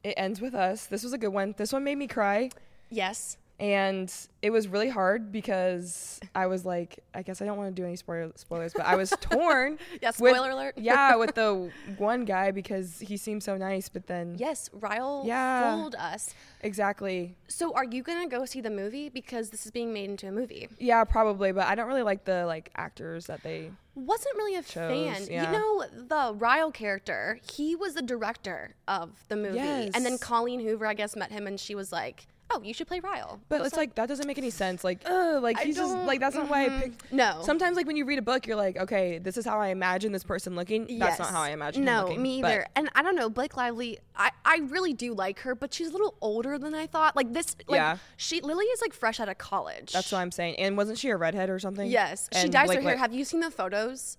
it 0.04 0.14
ends 0.16 0.40
with 0.40 0.54
us. 0.54 0.86
This 0.86 1.02
was 1.02 1.12
a 1.12 1.18
good 1.18 1.28
one. 1.28 1.54
This 1.56 1.72
one 1.72 1.82
made 1.82 1.96
me 1.96 2.06
cry. 2.06 2.50
Yes. 2.90 3.36
And 3.60 4.12
it 4.40 4.50
was 4.50 4.68
really 4.68 4.88
hard 4.88 5.32
because 5.32 6.20
I 6.34 6.46
was 6.46 6.64
like, 6.64 7.00
I 7.12 7.22
guess 7.22 7.42
I 7.42 7.44
don't 7.44 7.56
want 7.56 7.74
to 7.74 7.82
do 7.82 7.84
any 7.84 7.96
spoil- 7.96 8.30
spoilers, 8.36 8.72
but 8.72 8.86
I 8.86 8.94
was 8.94 9.10
torn. 9.20 9.78
Yeah, 10.00 10.08
with- 10.10 10.16
spoiler 10.34 10.50
alert. 10.50 10.74
yeah, 10.78 11.16
with 11.16 11.34
the 11.34 11.70
one 11.98 12.24
guy 12.24 12.52
because 12.52 13.00
he 13.00 13.16
seemed 13.16 13.42
so 13.42 13.56
nice, 13.56 13.88
but 13.88 14.06
then 14.06 14.36
Yes, 14.38 14.70
Ryle 14.72 15.24
Yeah. 15.26 15.74
fooled 15.76 15.96
us. 15.96 16.34
exactly, 16.60 17.34
So, 17.48 17.72
are 17.74 17.84
you 17.84 18.02
gonna 18.04 18.28
go 18.28 18.44
see 18.44 18.60
the 18.60 18.70
movie 18.70 19.08
because 19.08 19.50
this 19.50 19.64
is 19.66 19.72
being 19.72 19.92
made 19.92 20.08
into 20.10 20.28
a 20.28 20.32
movie? 20.32 20.68
yeah, 20.78 21.02
probably. 21.04 21.50
But 21.50 21.66
I 21.66 21.74
don't 21.74 21.88
really 21.88 22.02
like 22.02 22.24
the 22.24 22.46
like 22.46 22.70
actors 22.76 23.26
that 23.26 23.42
they. 23.42 23.70
wasn't 23.96 24.36
really 24.36 24.54
a 24.54 24.62
fan. 24.62 25.26
Yeah. 25.28 25.46
You 25.50 25.58
know, 25.58 25.84
the 25.92 26.34
Ryle 26.36 26.70
character, 26.70 27.40
he 27.52 27.74
was 27.74 27.94
the 27.94 28.02
director 28.02 28.76
of 28.86 29.24
the 29.28 29.34
movie. 29.36 29.58
And 29.58 30.04
then 30.06 30.18
Colleen 30.18 30.60
Hoover, 30.60 30.86
I 30.86 30.94
guess, 30.94 31.16
met 31.16 31.32
him 31.32 31.48
and 31.48 31.58
she 31.58 31.74
was 31.74 31.90
like, 31.90 32.28
oh, 32.50 32.62
you 32.62 32.72
should 32.72 32.86
play 32.86 33.00
Ryle. 33.00 33.40
But 33.48 33.60
it's 33.66 33.76
like, 33.76 33.94
that 33.96 34.08
doesn't 34.08 34.26
make 34.26 34.38
any 34.38 34.50
sense. 34.64 34.82
Like, 34.84 35.02
ugh, 35.04 35.42
like 35.42 35.58
I 35.58 35.64
he's 35.64 35.76
just 35.76 35.92
don't- 35.94 36.06
like 36.06 36.20
that's 36.20 36.34
not 36.36 36.48
why 36.48 36.64
I 36.66 36.68
picked. 36.80 37.12
No. 37.12 37.40
Sometimes 37.42 37.76
like 37.76 37.86
when 37.86 37.96
you 37.96 38.04
read 38.04 38.18
a 38.18 38.22
book, 38.22 38.46
you're 38.46 38.56
like, 38.56 38.76
okay, 38.76 39.18
this 39.18 39.36
is 39.36 39.44
how 39.44 39.58
I 39.60 39.68
imagine 39.68 40.12
this 40.12 40.24
person 40.24 40.56
looking. 40.56 40.86
That's 40.98 41.18
not 41.18 41.26
Yes. 41.26 41.30
how 41.30 41.42
I 41.42 41.50
imagine. 41.50 41.84
No, 41.84 42.00
him 42.00 42.04
looking. 42.06 42.22
me 42.22 42.42
But- 42.42 42.50
either. 42.52 42.66
And 42.76 42.88
I 42.94 43.02
don't 43.02 43.16
know, 43.16 43.28
Blake 43.28 43.56
Lively. 43.56 43.98
I, 44.16 44.30
I 44.44 44.58
really 44.68 44.92
do 44.94 45.14
like 45.14 45.40
her, 45.40 45.54
but 45.54 45.72
she's 45.72 45.88
a 45.88 45.92
little 45.92 46.14
older 46.20 46.58
than 46.58 46.74
I 46.74 46.86
thought. 46.86 47.14
Like 47.16 47.32
this, 47.32 47.54
like 47.68 47.76
Yeah. 47.78 47.98
she 48.16 48.40
Lily 48.40 48.64
is 48.66 48.80
like 48.80 48.92
fresh 48.92 49.20
out 49.20 49.28
of 49.28 49.38
college. 49.38 49.92
That's 49.92 50.10
what 50.10 50.18
I'm 50.18 50.30
saying. 50.32 50.56
And 50.56 50.76
wasn't 50.76 50.98
she 50.98 51.10
a 51.10 51.16
redhead 51.16 51.50
or 51.50 51.58
something? 51.58 51.88
Yes, 51.88 52.28
she 52.32 52.40
And 52.40 52.52
dyes 52.52 52.66
Blake 52.66 52.78
her 52.78 52.82
hair. 52.82 52.92
Li- 52.94 52.98
Have 52.98 53.12
you 53.12 53.24
seen 53.24 53.40
the 53.40 53.50
photos? 53.50 54.16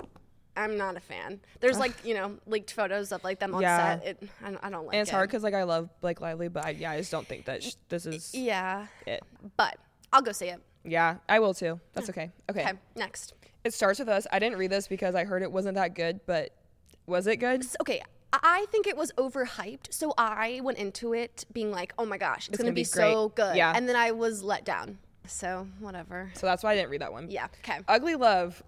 I'm 0.60 0.78
not 0.78 0.98
a 0.98 1.00
fan. 1.00 1.40
There's 1.62 1.80
like 1.80 1.94
you 2.04 2.14
know 2.14 2.38
leaked 2.46 2.72
photos 2.74 3.12
of 3.12 3.24
like 3.24 3.40
them 3.40 3.56
on 3.56 3.62
Yeah. 3.62 4.00
set. 4.00 4.08
It, 4.08 4.30
I, 4.44 4.52
don't- 4.52 4.64
I 4.64 4.70
don't 4.70 4.86
like 4.86 4.94
and 4.96 5.02
it's 5.02 5.10
it. 5.10 5.14
hard 5.14 5.30
because 5.30 5.44
like 5.44 5.54
I 5.54 5.64
love 5.64 5.90
Blake 6.02 6.22
Lively, 6.22 6.48
but 6.50 6.66
I, 6.66 6.72
yeah, 6.72 6.92
I 6.92 6.98
just 6.98 7.12
don't 7.12 7.28
think 7.28 7.46
that 7.46 7.64
sh- 7.64 7.76
this 7.88 8.06
is 8.06 8.34
Yeah, 8.36 8.88
it. 9.08 9.24
but 9.58 9.78
I'll 10.12 10.22
go 10.22 10.32
see 10.32 10.48
it. 10.48 10.62
Yeah, 10.84 11.16
I 11.28 11.40
will 11.40 11.54
too. 11.54 11.80
That's 11.94 12.10
okay. 12.10 12.32
Okay. 12.50 12.62
Okay, 12.62 12.74
next. 12.96 13.34
It 13.64 13.74
starts 13.74 14.00
with 14.00 14.10
us. 14.10 14.26
I 14.32 14.40
didn't 14.40 14.58
read 14.58 14.70
this 14.72 14.88
because 14.88 15.16
I 15.16 15.24
heard 15.26 15.42
it 15.44 15.52
wasn't 15.52 15.76
that 15.76 15.94
good, 15.96 16.22
but 16.26 16.52
was 17.06 17.28
it 17.28 17.38
good? 17.38 17.66
Okay, 17.82 18.02
I 18.32 18.66
think 18.72 18.88
it 18.88 18.96
was 18.96 19.12
overhyped, 19.18 19.92
so 19.94 20.14
I 20.18 20.62
went 20.64 20.78
into 20.78 21.14
it 21.14 21.46
being 21.52 21.72
like, 21.72 21.94
"Oh 21.98 22.06
my 22.06 22.18
gosh, 22.18 22.48
it's, 22.48 22.58
gonna, 22.58 22.70
gonna 22.70 22.76
be, 22.76 22.82
be 22.82 22.86
so 22.86 23.30
good," 23.36 23.56
Yeah. 23.58 23.74
and 23.76 23.88
then 23.90 23.96
I 23.96 24.12
was 24.12 24.44
let 24.44 24.64
down. 24.66 24.98
So 25.28 25.68
whatever. 25.80 26.32
So 26.36 26.48
that's 26.48 26.64
why 26.64 26.72
I 26.72 26.76
didn't 26.76 26.90
read 26.90 27.02
that 27.02 27.12
one. 27.12 27.30
Yeah. 27.30 27.48
Okay. 27.64 27.80
Ugly 27.88 28.16
Love. 28.16 28.64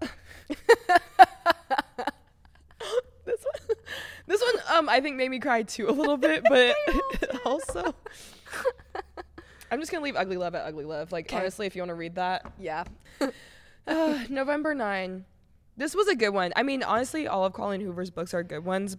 this 3.24 3.44
one, 3.44 3.76
this 4.26 4.42
one, 4.42 4.76
um, 4.76 4.88
I 4.88 5.00
think 5.00 5.16
made 5.16 5.30
me 5.30 5.38
cry 5.38 5.62
too 5.62 5.88
a 5.88 5.92
little 5.92 6.16
bit, 6.16 6.44
but 6.48 6.76
also, 7.44 7.94
I'm 9.70 9.80
just 9.80 9.90
gonna 9.90 10.04
leave 10.04 10.16
Ugly 10.16 10.36
Love 10.36 10.54
at 10.54 10.66
Ugly 10.66 10.84
Love. 10.84 11.12
Like 11.12 11.32
honestly, 11.32 11.66
if 11.66 11.76
you 11.76 11.82
want 11.82 11.90
to 11.90 11.94
read 11.94 12.16
that, 12.16 12.50
Yeah. 12.58 12.84
Uh, 13.86 14.24
November 14.28 14.74
9. 14.74 15.24
This 15.76 15.94
was 15.94 16.06
a 16.06 16.14
good 16.14 16.30
one. 16.30 16.52
I 16.54 16.62
mean, 16.62 16.82
honestly, 16.82 17.26
all 17.26 17.44
of 17.44 17.52
Colleen 17.52 17.80
Hoover's 17.80 18.10
books 18.10 18.34
are 18.34 18.42
good 18.42 18.64
ones. 18.64 18.96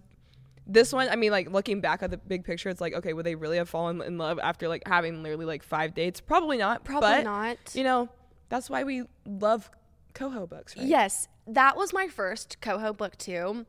This 0.66 0.92
one, 0.92 1.08
I 1.08 1.16
mean, 1.16 1.30
like 1.30 1.50
looking 1.50 1.80
back 1.80 2.02
at 2.02 2.10
the 2.10 2.16
big 2.16 2.44
picture, 2.44 2.68
it's 2.68 2.80
like, 2.80 2.94
okay, 2.94 3.12
would 3.12 3.24
they 3.24 3.34
really 3.34 3.58
have 3.58 3.68
fallen 3.68 4.02
in 4.02 4.18
love 4.18 4.38
after 4.38 4.66
like 4.68 4.82
having 4.86 5.22
literally 5.22 5.44
like 5.44 5.62
five 5.62 5.94
dates? 5.94 6.20
Probably 6.20 6.56
not. 6.56 6.84
Probably 6.84 7.08
but, 7.08 7.24
not. 7.24 7.56
You 7.74 7.84
know, 7.84 8.08
that's 8.48 8.68
why 8.68 8.84
we 8.84 9.04
love 9.26 9.70
CoHo 10.14 10.48
books, 10.48 10.76
right? 10.76 10.86
Yes, 10.86 11.28
that 11.46 11.76
was 11.76 11.92
my 11.92 12.08
first 12.08 12.60
CoHo 12.60 12.92
book 12.92 13.16
too. 13.18 13.66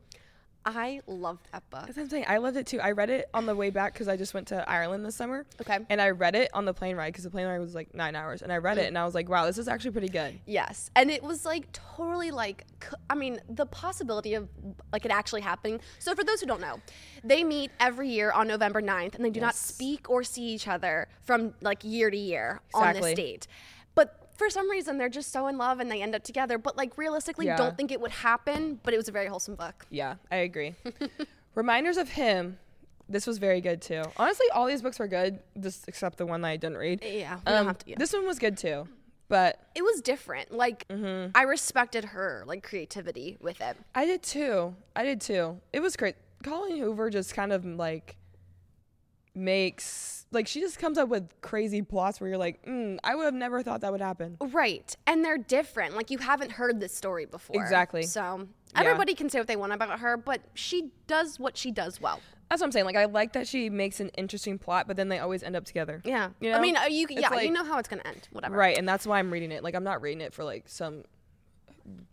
I 0.66 1.00
loved 1.06 1.48
that 1.52 1.62
book. 1.70 1.86
That's 1.86 1.96
what 1.96 2.02
I'm 2.02 2.08
saying. 2.10 2.24
I 2.26 2.38
loved 2.38 2.56
it 2.56 2.66
too. 2.66 2.80
I 2.80 2.90
read 2.90 3.08
it 3.08 3.30
on 3.32 3.46
the 3.46 3.54
way 3.54 3.70
back 3.70 3.92
because 3.92 4.08
I 4.08 4.16
just 4.16 4.34
went 4.34 4.48
to 4.48 4.68
Ireland 4.68 5.06
this 5.06 5.14
summer. 5.14 5.46
Okay. 5.60 5.78
And 5.88 6.02
I 6.02 6.10
read 6.10 6.34
it 6.34 6.50
on 6.52 6.64
the 6.64 6.74
plane 6.74 6.96
ride 6.96 7.12
because 7.12 7.22
the 7.22 7.30
plane 7.30 7.46
ride 7.46 7.60
was 7.60 7.72
like 7.72 7.94
nine 7.94 8.16
hours. 8.16 8.42
And 8.42 8.52
I 8.52 8.56
read 8.56 8.76
it 8.76 8.84
mm. 8.84 8.88
and 8.88 8.98
I 8.98 9.04
was 9.04 9.14
like, 9.14 9.28
wow, 9.28 9.46
this 9.46 9.58
is 9.58 9.68
actually 9.68 9.92
pretty 9.92 10.08
good. 10.08 10.40
Yes, 10.44 10.90
and 10.96 11.08
it 11.08 11.22
was 11.22 11.44
like 11.44 11.70
totally 11.70 12.32
like 12.32 12.64
I 13.08 13.14
mean 13.14 13.40
the 13.48 13.64
possibility 13.64 14.34
of 14.34 14.48
like 14.92 15.04
it 15.04 15.12
actually 15.12 15.42
happening. 15.42 15.80
So 16.00 16.16
for 16.16 16.24
those 16.24 16.40
who 16.40 16.48
don't 16.48 16.60
know, 16.60 16.80
they 17.22 17.44
meet 17.44 17.70
every 17.78 18.08
year 18.08 18.32
on 18.32 18.48
November 18.48 18.82
9th 18.82 19.14
and 19.14 19.24
they 19.24 19.30
do 19.30 19.40
not 19.40 19.54
speak 19.54 20.10
or 20.10 20.24
see 20.24 20.46
each 20.46 20.66
other 20.66 21.06
from 21.22 21.54
like 21.60 21.84
year 21.84 22.10
to 22.10 22.16
year 22.16 22.60
on 22.74 22.94
this 22.94 23.14
date. 23.14 23.46
For 24.36 24.50
some 24.50 24.70
reason 24.70 24.98
they're 24.98 25.08
just 25.08 25.32
so 25.32 25.46
in 25.46 25.56
love 25.58 25.80
and 25.80 25.90
they 25.90 26.02
end 26.02 26.14
up 26.14 26.22
together. 26.24 26.58
But 26.58 26.76
like 26.76 26.96
realistically, 26.98 27.46
Yeah. 27.46 27.56
don't 27.56 27.76
think 27.76 27.90
it 27.92 28.00
would 28.00 28.10
happen. 28.10 28.80
But 28.82 28.94
it 28.94 28.96
was 28.98 29.08
a 29.08 29.12
very 29.12 29.26
wholesome 29.26 29.54
book. 29.54 29.86
Yeah, 29.90 30.16
I 30.30 30.36
agree. 30.36 30.74
Reminders 31.54 31.96
of 31.96 32.10
him. 32.10 32.58
This 33.08 33.26
was 33.26 33.38
very 33.38 33.60
good 33.60 33.80
too. 33.80 34.02
Honestly, 34.16 34.46
all 34.52 34.66
these 34.66 34.82
books 34.82 34.98
were 34.98 35.06
good, 35.06 35.38
just 35.60 35.86
except 35.88 36.18
the 36.18 36.26
one 36.26 36.40
that 36.42 36.48
I 36.48 36.56
didn't 36.56 36.78
read. 36.78 37.02
Yeah, 37.04 37.38
Um, 37.46 37.66
have 37.66 37.78
to- 37.78 37.90
yeah. 37.90 37.96
This 37.98 38.12
one 38.12 38.26
was 38.26 38.38
good 38.40 38.58
too, 38.58 38.88
but 39.28 39.60
It 39.76 39.82
was 39.82 40.00
different. 40.02 40.50
Like 40.52 40.86
Mm-hmm. 40.88 41.30
I 41.34 41.42
respected 41.42 42.04
her 42.06 42.42
like 42.46 42.62
creativity 42.64 43.36
with 43.40 43.60
it. 43.60 43.76
I 43.94 44.06
did 44.06 44.22
too. 44.24 44.74
I 44.96 45.04
did 45.04 45.20
too. 45.20 45.60
It 45.72 45.80
was 45.80 45.96
great. 45.96 46.16
Colleen 46.42 46.78
Hoover 46.78 47.08
just 47.08 47.32
kind 47.34 47.52
of 47.52 47.64
like 47.64 48.16
makes 49.36 50.26
like 50.32 50.48
she 50.48 50.60
just 50.60 50.78
comes 50.78 50.98
up 50.98 51.08
with 51.08 51.28
crazy 51.40 51.82
plots 51.82 52.20
where 52.20 52.28
you're 52.28 52.38
like, 52.38 52.64
mm, 52.66 52.98
I 53.04 53.14
would 53.14 53.24
have 53.26 53.34
never 53.34 53.62
thought 53.62 53.82
that 53.82 53.92
would 53.92 54.00
happen. 54.00 54.36
Right. 54.40 54.94
And 55.06 55.24
they're 55.24 55.38
different. 55.38 55.94
Like 55.94 56.10
you 56.10 56.18
haven't 56.18 56.52
heard 56.52 56.80
this 56.80 56.94
story 56.94 57.26
before. 57.26 57.60
Exactly. 57.62 58.02
So 58.02 58.48
Yeah. 58.74 58.80
everybody 58.80 59.14
can 59.14 59.30
say 59.30 59.38
what 59.38 59.46
they 59.46 59.56
want 59.56 59.72
about 59.72 60.00
her, 60.00 60.16
but 60.16 60.40
she 60.54 60.90
does 61.06 61.38
what 61.38 61.56
she 61.56 61.70
does 61.70 62.00
well. 62.00 62.20
That's 62.50 62.60
what 62.60 62.66
I'm 62.66 62.72
saying. 62.72 62.86
Like 62.86 62.96
I 62.96 63.04
like 63.06 63.32
that 63.34 63.46
she 63.46 63.70
makes 63.70 64.00
an 64.00 64.08
interesting 64.10 64.58
plot, 64.58 64.86
but 64.88 64.96
then 64.96 65.08
they 65.08 65.18
always 65.20 65.42
end 65.42 65.54
up 65.56 65.64
together. 65.64 66.00
Yeah. 66.04 66.30
You 66.40 66.52
I 66.52 66.60
mean, 66.60 66.76
uh, 66.76 66.84
you 66.90 67.06
It's 67.08 67.20
yeah, 67.20 67.28
like- 67.30 67.46
you 67.46 67.52
know 67.52 67.64
how 67.64 67.78
it's 67.78 67.88
to 67.88 68.06
end. 68.06 68.28
Whatever. 68.32 68.56
Right, 68.56 68.76
and 68.76 68.88
that's 68.88 69.06
why 69.06 69.18
I'm 69.20 69.32
reading 69.32 69.52
it. 69.52 69.62
Like 69.62 69.74
I'm 69.74 69.84
not 69.84 70.02
reading 70.02 70.20
it 70.20 70.32
for 70.34 70.42
like 70.44 70.64
some 70.68 71.04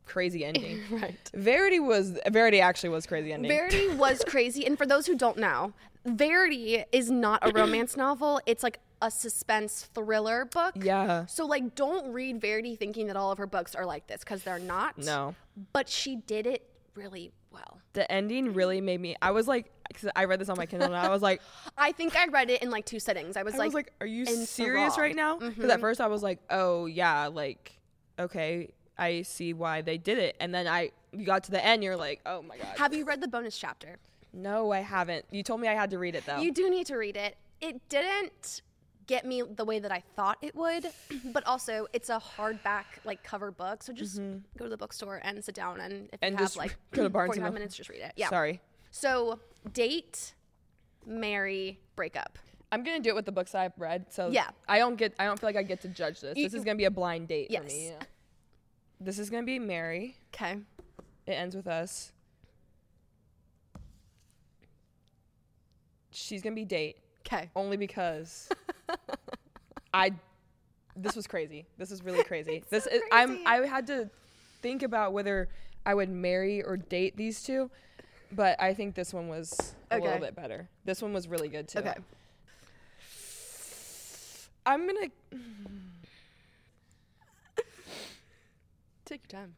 crazy 0.05 0.43
ending. 0.49 0.79
Right. 0.91 1.31
Verity 1.33 1.79
was 1.79 2.17
Verity 2.29 2.61
actually 2.61 2.89
was 2.89 3.05
crazy 3.05 3.31
ending. 3.33 3.49
Verity 3.49 3.87
was 3.95 4.23
crazy. 4.27 4.65
And 4.65 4.77
for 4.77 4.85
those 4.85 5.05
who 5.07 5.15
don't 5.15 5.37
know, 5.37 5.73
Verity 6.05 6.83
is 6.91 7.09
not 7.09 7.47
a 7.47 7.51
romance 7.53 7.95
novel. 7.97 8.41
It's 8.45 8.63
like 8.63 8.79
a 9.01 9.09
suspense 9.11 9.89
thriller 9.93 10.45
book. 10.45 10.73
yeah. 10.75 11.25
So 11.25 11.45
like 11.45 11.75
don't 11.75 12.11
read 12.13 12.39
Verity 12.41 12.75
thinking 12.75 13.07
that 13.07 13.15
all 13.17 13.31
of 13.31 13.37
her 13.37 13.47
books 13.47 13.75
are 13.75 13.85
like 13.85 14.07
this 14.07 14.19
because 14.19 14.43
they're 14.43 14.59
not. 14.59 14.97
No. 14.97 15.35
But 15.73 15.89
she 15.89 16.15
did 16.15 16.45
it 16.47 16.69
really 16.95 17.31
well. 17.51 17.79
The 17.93 18.09
ending 18.11 18.53
really 18.53 18.81
made 18.81 18.99
me 19.01 19.15
I 19.21 19.31
was 19.31 19.47
like 19.47 19.71
cuz 19.93 20.09
I 20.15 20.25
read 20.25 20.39
this 20.39 20.49
on 20.49 20.57
my 20.57 20.65
Kindle 20.65 20.87
and 20.87 20.95
I 20.97 21.09
was 21.09 21.21
like 21.21 21.41
I 21.77 21.91
think 21.91 22.15
I 22.15 22.25
read 22.27 22.49
it 22.49 22.61
in 22.63 22.69
like 22.69 22.85
two 22.85 22.99
sittings. 22.99 23.35
I 23.37 23.43
was 23.43 23.55
I 23.55 23.57
like 23.57 23.65
was 23.67 23.73
like 23.73 23.93
are 24.01 24.07
you 24.07 24.25
serious 24.25 24.97
right 24.97 25.15
now? 25.15 25.37
Cuz 25.37 25.49
Mm-hmm. 25.53 25.69
at 25.71 25.79
first 25.79 25.99
I 26.01 26.07
was 26.07 26.21
like, 26.23 26.39
"Oh, 26.49 26.85
yeah, 26.85 27.27
like 27.27 27.71
okay, 28.19 28.71
I 28.97 29.21
see 29.23 29.53
why 29.53 29.81
they 29.81 29.97
did 29.97 30.17
it." 30.17 30.35
And 30.39 30.53
then 30.53 30.67
I 30.67 30.91
you 31.11 31.25
got 31.25 31.43
to 31.45 31.51
the 31.51 31.63
end 31.63 31.83
you're 31.83 31.95
like, 31.97 32.21
"Oh 32.25 32.41
my 32.41 32.57
god." 32.57 32.77
Have 32.77 32.93
you 32.93 33.05
read 33.05 33.21
the 33.21 33.27
bonus 33.27 33.57
chapter? 33.57 33.97
no, 34.35 34.71
I 34.71 34.79
haven't. 34.79 35.25
You 35.31 35.43
told 35.43 35.61
me 35.61 35.67
I 35.67 35.73
had 35.75 35.91
to 35.91 35.99
read 35.99 36.15
it 36.15 36.25
though. 36.25 36.39
You 36.39 36.51
do 36.51 36.69
need 36.69 36.87
to 36.87 36.95
read 36.97 37.15
it. 37.17 37.37
It 37.61 37.87
didn't 37.89 38.61
get 39.05 39.25
me 39.25 39.41
the 39.43 39.65
way 39.65 39.79
that 39.79 39.91
I 39.91 40.01
thought 40.15 40.37
it 40.41 40.55
would, 40.55 40.87
but 41.25 41.45
also 41.45 41.85
it's 41.93 42.09
a 42.09 42.19
hardback 42.19 42.85
like 43.05 43.21
cover 43.23 43.51
book. 43.51 43.83
So 43.83 43.93
just 43.93 44.17
go 44.57 44.65
to 44.65 44.69
the 44.69 44.77
bookstore 44.77 45.19
and 45.23 45.43
sit 45.43 45.53
down 45.55 45.79
and 45.81 46.09
if 46.11 46.19
Mm-hmm. 46.19 46.25
And 46.25 46.39
you 46.39 46.43
have 46.45 46.55
like 46.55 46.75
go 46.91 47.03
to 47.03 47.09
Barnes 47.09 47.35
and 47.35 47.41
45 47.41 47.43
Noble. 47.43 47.53
minutes, 47.53 47.75
just 47.75 47.89
read 47.89 48.01
it. 48.01 48.13
Yeah. 48.15 48.29
Sorry. 48.29 48.59
So 48.91 49.39
date, 49.71 50.33
marry, 51.05 51.79
break 51.95 52.15
up. 52.15 52.39
I'm 52.71 52.83
gonna 52.83 52.99
do 52.99 53.09
it 53.09 53.15
with 53.15 53.25
the 53.25 53.31
books 53.31 53.53
I've 53.53 53.73
read, 53.77 54.07
so 54.11 54.29
Yeah. 54.29 54.49
I 54.67 54.79
don't 54.79 54.95
get. 54.95 55.13
I 55.19 55.25
don't 55.25 55.39
feel 55.39 55.47
like 55.49 55.57
I 55.57 55.63
get 55.63 55.81
to 55.81 55.87
judge 55.89 56.21
this. 56.21 56.35
You- 56.37 56.45
this 56.45 56.55
is 56.55 56.63
gonna 56.63 56.75
be 56.77 56.85
a 56.85 56.91
blind 56.91 57.27
date 57.27 57.51
Yes. 57.51 57.61
for 57.61 57.67
me. 57.67 57.87
yeah. 57.89 57.99
This 59.03 59.19
is 59.19 59.29
gonna 59.29 59.43
be 59.43 59.59
marry. 59.59 60.15
Okay. 60.33 60.57
It 61.27 61.31
ends 61.31 61.55
with 61.55 61.67
us. 61.67 62.11
She's 66.11 66.41
gonna 66.41 66.55
be 66.55 66.65
date 66.65 66.97
Okay. 67.25 67.49
only 67.55 67.77
because 67.77 68.49
I. 69.93 70.11
This 70.95 71.15
was 71.15 71.25
crazy. 71.25 71.65
This 71.77 71.89
is 71.91 72.03
really 72.03 72.23
crazy. 72.23 72.63
this 72.69 72.85
is, 72.85 73.01
I'm. 73.11 73.39
I 73.45 73.57
had 73.65 73.87
to 73.87 74.09
think 74.61 74.83
about 74.83 75.11
whether 75.11 75.49
I 75.85 75.93
would 75.95 76.09
marry 76.09 76.61
or 76.61 76.77
date 76.77 77.17
these 77.17 77.41
two, 77.43 77.69
but 78.31 78.61
I 78.61 78.73
think 78.73 78.93
this 78.95 79.13
one 79.13 79.27
was 79.27 79.75
a 79.91 79.95
Okay. 79.95 80.03
little 80.05 80.19
bit 80.19 80.35
better. 80.35 80.69
This 80.85 81.01
one 81.01 81.11
was 81.13 81.27
really 81.27 81.49
good 81.49 81.67
too. 81.67 81.79
Okay. 81.79 81.95
I'm 84.65 84.85
gonna 84.87 85.07
Take 89.05 89.21
your 89.31 89.41
time. 89.41 89.55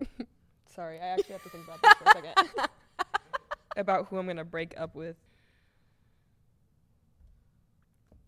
Sorry, 0.74 0.98
I 1.00 1.06
actually 1.06 1.32
have 1.32 1.42
to 1.42 1.48
think 1.48 1.64
about 1.64 1.82
this 1.82 1.92
for 1.94 2.04
a 2.04 2.12
second. 2.12 2.68
about 3.76 4.06
who 4.08 4.18
I'm 4.18 4.26
gonna 4.26 4.44
break 4.44 4.74
up 4.78 4.94
with. 4.94 5.16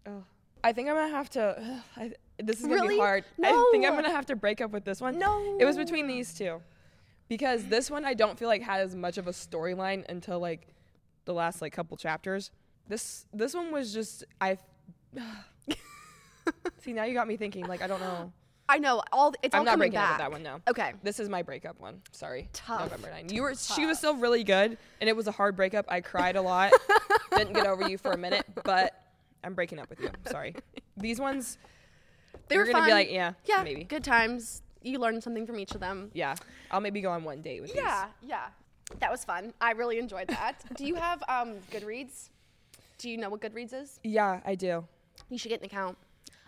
Oh, 0.06 0.24
I 0.64 0.72
think 0.72 0.88
I'm 0.88 0.94
gonna 0.96 1.14
have 1.14 1.30
to. 1.30 1.82
I, 1.96 2.12
this 2.38 2.56
is 2.60 2.62
gonna 2.66 2.76
Really? 2.76 2.94
be 2.94 2.98
hard. 2.98 3.24
I 3.42 3.68
think 3.72 3.84
I'm 3.84 3.94
No. 3.94 4.02
gonna 4.02 4.14
have 4.14 4.26
to 4.26 4.36
break 4.36 4.60
up 4.60 4.70
with 4.70 4.84
this 4.84 5.00
one. 5.00 5.18
No. 5.18 5.56
It 5.60 5.64
was 5.64 5.76
between 5.76 6.06
these 6.06 6.32
two, 6.34 6.60
because 7.28 7.66
this 7.66 7.90
one 7.90 8.04
I 8.04 8.14
don't 8.14 8.38
feel 8.38 8.48
like 8.48 8.62
had 8.62 8.80
as 8.80 8.96
much 8.96 9.18
of 9.18 9.26
a 9.28 9.32
storyline 9.32 10.04
until 10.08 10.40
like 10.40 10.68
the 11.26 11.34
last 11.34 11.60
like 11.60 11.72
couple 11.72 11.96
chapters. 11.96 12.50
This 12.88 13.26
this 13.32 13.54
one 13.54 13.70
was 13.72 13.92
just 13.92 14.24
I. 14.40 14.56
See 16.82 16.92
now 16.92 17.04
you 17.04 17.14
got 17.14 17.28
me 17.28 17.36
thinking 17.36 17.66
like 17.66 17.82
I 17.82 17.86
don't 17.86 18.00
know. 18.00 18.32
I 18.68 18.78
know 18.78 19.02
all. 19.12 19.34
It's 19.42 19.52
all 19.52 19.60
I'm 19.60 19.64
not 19.64 19.72
coming 19.72 19.90
breaking 19.90 19.94
back. 19.94 20.10
up 20.10 20.12
with 20.12 20.18
that 20.18 20.30
one 20.32 20.42
now. 20.44 20.60
Okay. 20.68 20.92
This 21.02 21.18
is 21.18 21.28
my 21.28 21.42
breakup 21.42 21.80
one. 21.80 22.02
Sorry. 22.12 22.48
Tough. 22.52 22.82
November 22.82 23.10
9. 23.10 23.28
You 23.30 23.42
were 23.42 23.54
she 23.56 23.84
was 23.84 23.98
still 23.98 24.14
really 24.16 24.44
good 24.44 24.78
and 25.00 25.10
it 25.10 25.16
was 25.16 25.26
a 25.26 25.32
hard 25.32 25.56
breakup. 25.56 25.86
I 25.88 26.00
cried 26.00 26.36
a 26.36 26.42
lot. 26.42 26.72
Didn't 27.36 27.54
get 27.54 27.66
over 27.66 27.88
you 27.88 27.98
for 27.98 28.12
a 28.12 28.16
minute, 28.16 28.46
but 28.62 29.02
I'm 29.42 29.54
breaking 29.54 29.80
up 29.80 29.90
with 29.90 30.00
you. 30.00 30.10
Sorry. 30.30 30.54
These 30.96 31.18
ones 31.18 31.58
They 32.48 32.58
were 32.58 32.64
gonna 32.64 32.84
be 32.84 32.92
like, 32.92 33.10
yeah, 33.10 33.32
yeah, 33.44 33.62
maybe. 33.64 33.84
good 33.84 34.04
times. 34.04 34.62
You 34.82 34.98
learned 34.98 35.22
something 35.22 35.46
from 35.46 35.58
each 35.58 35.72
of 35.72 35.80
them. 35.80 36.10
Yeah. 36.14 36.36
I'll 36.70 36.80
maybe 36.80 37.00
go 37.00 37.10
on 37.10 37.24
one 37.24 37.42
date 37.42 37.60
with 37.62 37.74
Yeah, 37.74 38.06
yeah. 38.22 38.46
That 39.00 39.10
was 39.10 39.24
fun. 39.24 39.52
I 39.60 39.72
really 39.72 39.98
enjoyed 39.98 40.28
that. 40.28 40.62
Do 40.76 40.84
you 40.86 40.94
have 40.94 41.22
um, 41.28 41.54
Goodreads? 41.72 42.28
Do 42.98 43.10
you 43.10 43.16
know 43.16 43.30
what 43.30 43.40
Goodreads 43.40 43.72
is? 43.72 43.98
Yeah, 44.04 44.40
I 44.44 44.54
do. 44.54 44.84
You 45.28 45.38
should 45.38 45.48
get 45.48 45.60
an 45.60 45.66
account. 45.66 45.96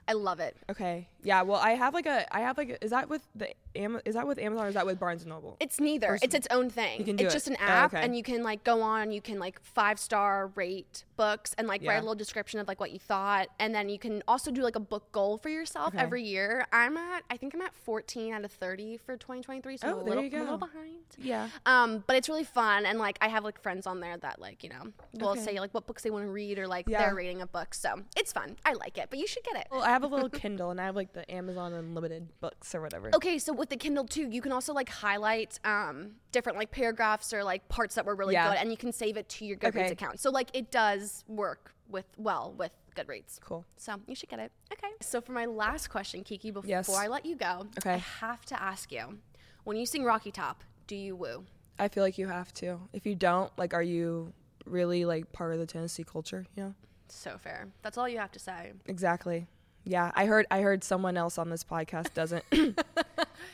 I 0.08 0.12
love 0.14 0.40
it. 0.40 0.56
Okay. 0.70 1.08
Yeah, 1.22 1.42
well 1.42 1.60
I 1.60 1.72
have 1.72 1.94
like 1.94 2.06
a 2.06 2.26
I 2.34 2.40
have 2.40 2.58
like 2.58 2.70
a, 2.70 2.84
is 2.84 2.90
that 2.90 3.08
with 3.08 3.22
the 3.34 3.48
Am- 3.74 4.00
is 4.04 4.14
that 4.16 4.26
with 4.26 4.38
Amazon 4.38 4.66
or 4.66 4.68
is 4.68 4.74
that 4.74 4.84
with 4.84 4.98
Barnes 5.00 5.22
and 5.22 5.30
Noble? 5.30 5.56
It's 5.60 5.80
neither. 5.80 6.18
It's 6.20 6.34
its 6.34 6.46
own 6.50 6.68
thing. 6.68 6.98
You 6.98 7.04
can 7.06 7.16
do 7.16 7.24
it's 7.24 7.32
it. 7.32 7.36
just 7.36 7.48
an 7.48 7.56
Oh, 7.60 7.64
app, 7.64 7.94
okay. 7.94 8.02
and 8.04 8.14
you 8.14 8.22
can 8.22 8.42
like 8.42 8.64
go 8.64 8.82
on. 8.82 9.12
You 9.12 9.22
can 9.22 9.38
like 9.38 9.58
five 9.62 9.98
star 9.98 10.48
rate 10.56 11.04
books 11.16 11.54
and 11.56 11.66
like 11.68 11.82
write 11.86 11.96
a 11.96 12.00
little 12.00 12.14
description 12.14 12.60
of 12.60 12.68
like 12.68 12.80
what 12.80 12.90
you 12.90 12.98
thought, 12.98 13.48
and 13.58 13.74
then 13.74 13.88
you 13.88 13.98
can 13.98 14.22
also 14.28 14.50
do 14.50 14.62
like 14.62 14.76
a 14.76 14.80
book 14.80 15.10
goal 15.12 15.38
for 15.38 15.48
yourself 15.48 15.94
Okay. 15.94 16.02
every 16.02 16.22
year. 16.22 16.66
I'm 16.72 16.96
at 16.98 17.22
I 17.30 17.36
think 17.38 17.54
I'm 17.54 17.62
at 17.62 17.72
14 17.74 18.34
out 18.34 18.44
of 18.44 18.52
30 18.52 18.98
for 18.98 19.16
2023, 19.16 19.76
so 19.78 19.86
I'm 19.86 19.94
Oh, 19.94 20.00
a 20.00 20.04
there 20.04 20.08
little, 20.16 20.24
you 20.24 20.30
I'm 20.34 20.40
a 20.40 20.44
little 20.52 20.58
behind. 20.58 20.96
Yeah. 21.18 21.48
Um, 21.64 22.04
but 22.06 22.16
it's 22.16 22.28
really 22.28 22.44
fun, 22.44 22.84
and 22.84 22.98
like 22.98 23.16
I 23.22 23.28
have 23.28 23.42
like 23.44 23.58
friends 23.62 23.86
on 23.86 24.00
there 24.00 24.18
that 24.18 24.38
like 24.38 24.62
you 24.62 24.68
know 24.68 24.92
will 25.18 25.30
Okay. 25.30 25.40
say 25.40 25.60
like 25.60 25.72
what 25.72 25.86
books 25.86 26.02
they 26.02 26.10
want 26.10 26.26
to 26.26 26.30
read 26.30 26.58
or 26.58 26.66
like 26.66 26.86
Yeah. 26.88 27.06
their 27.06 27.14
rating 27.14 27.40
of 27.40 27.50
books. 27.52 27.80
So 27.80 28.02
it's 28.16 28.32
fun. 28.34 28.56
I 28.66 28.74
like 28.74 28.98
it, 28.98 29.06
but 29.08 29.18
you 29.18 29.26
should 29.26 29.44
get 29.44 29.56
it. 29.56 29.68
Well, 29.70 29.82
I 29.82 29.88
have 29.88 30.02
a 30.02 30.06
little 30.08 30.28
Kindle 30.42 30.70
and 30.70 30.78
I 30.80 30.84
have 30.84 30.96
like 30.96 31.11
the 31.12 31.30
Amazon 31.32 31.72
Unlimited 31.72 32.28
books 32.40 32.74
or 32.74 32.80
whatever. 32.80 33.10
Okay, 33.14 33.38
so 33.38 33.52
with 33.52 33.68
the 33.68 33.76
Kindle 33.76 34.04
too, 34.04 34.28
you 34.30 34.40
can 34.40 34.52
also 34.52 34.72
like 34.72 34.88
highlight 34.88 35.58
um, 35.64 36.12
different 36.32 36.58
like 36.58 36.70
paragraphs 36.70 37.32
or 37.32 37.44
like 37.44 37.68
parts 37.68 37.94
that 37.94 38.04
were 38.06 38.14
really 38.14 38.34
Yeah. 38.34 38.50
good, 38.50 38.58
and 38.58 38.70
you 38.70 38.76
can 38.76 38.92
save 38.92 39.16
it 39.16 39.28
to 39.30 39.44
your 39.44 39.56
Goodreads 39.56 39.84
Okay. 39.84 39.92
account. 39.92 40.20
So 40.20 40.30
like 40.30 40.48
it 40.54 40.70
does 40.70 41.24
work 41.28 41.74
with 41.88 42.06
well 42.16 42.54
with 42.56 42.72
Goodreads. 42.96 43.40
Cool. 43.40 43.64
So 43.76 44.00
you 44.06 44.14
should 44.14 44.28
get 44.28 44.38
it. 44.38 44.52
Okay. 44.72 44.92
So 45.00 45.20
for 45.20 45.32
my 45.32 45.46
last 45.46 45.88
question, 45.88 46.24
Kiki, 46.24 46.50
before 46.50 46.68
Yes. 46.68 46.88
I 46.88 47.06
let 47.08 47.24
you 47.26 47.36
go, 47.36 47.66
Okay. 47.78 47.94
I 47.94 47.96
have 47.98 48.44
to 48.46 48.62
ask 48.62 48.90
you: 48.92 49.18
when 49.64 49.76
you 49.76 49.86
sing 49.86 50.04
Rocky 50.04 50.30
Top, 50.30 50.62
do 50.86 50.96
you 50.96 51.14
woo? 51.16 51.44
I 51.78 51.88
feel 51.88 52.02
like 52.02 52.18
you 52.18 52.28
have 52.28 52.52
to. 52.54 52.78
If 52.92 53.06
you 53.06 53.14
don't, 53.14 53.50
like, 53.58 53.72
are 53.74 53.82
you 53.82 54.32
really 54.66 55.04
like 55.04 55.32
part 55.32 55.52
of 55.52 55.58
the 55.58 55.66
Tennessee 55.66 56.04
culture? 56.04 56.46
You 56.54 56.62
know? 56.64 56.74
So 57.08 57.36
fair. 57.38 57.68
That's 57.82 57.98
all 57.98 58.08
you 58.08 58.18
have 58.18 58.30
to 58.32 58.38
say. 58.38 58.72
Exactly. 58.86 59.46
Yeah, 59.84 60.12
I 60.14 60.26
heard. 60.26 60.46
I 60.50 60.60
heard 60.60 60.84
someone 60.84 61.16
else 61.16 61.38
on 61.38 61.50
this 61.50 61.64
podcast 61.64 62.14
doesn't. 62.14 62.44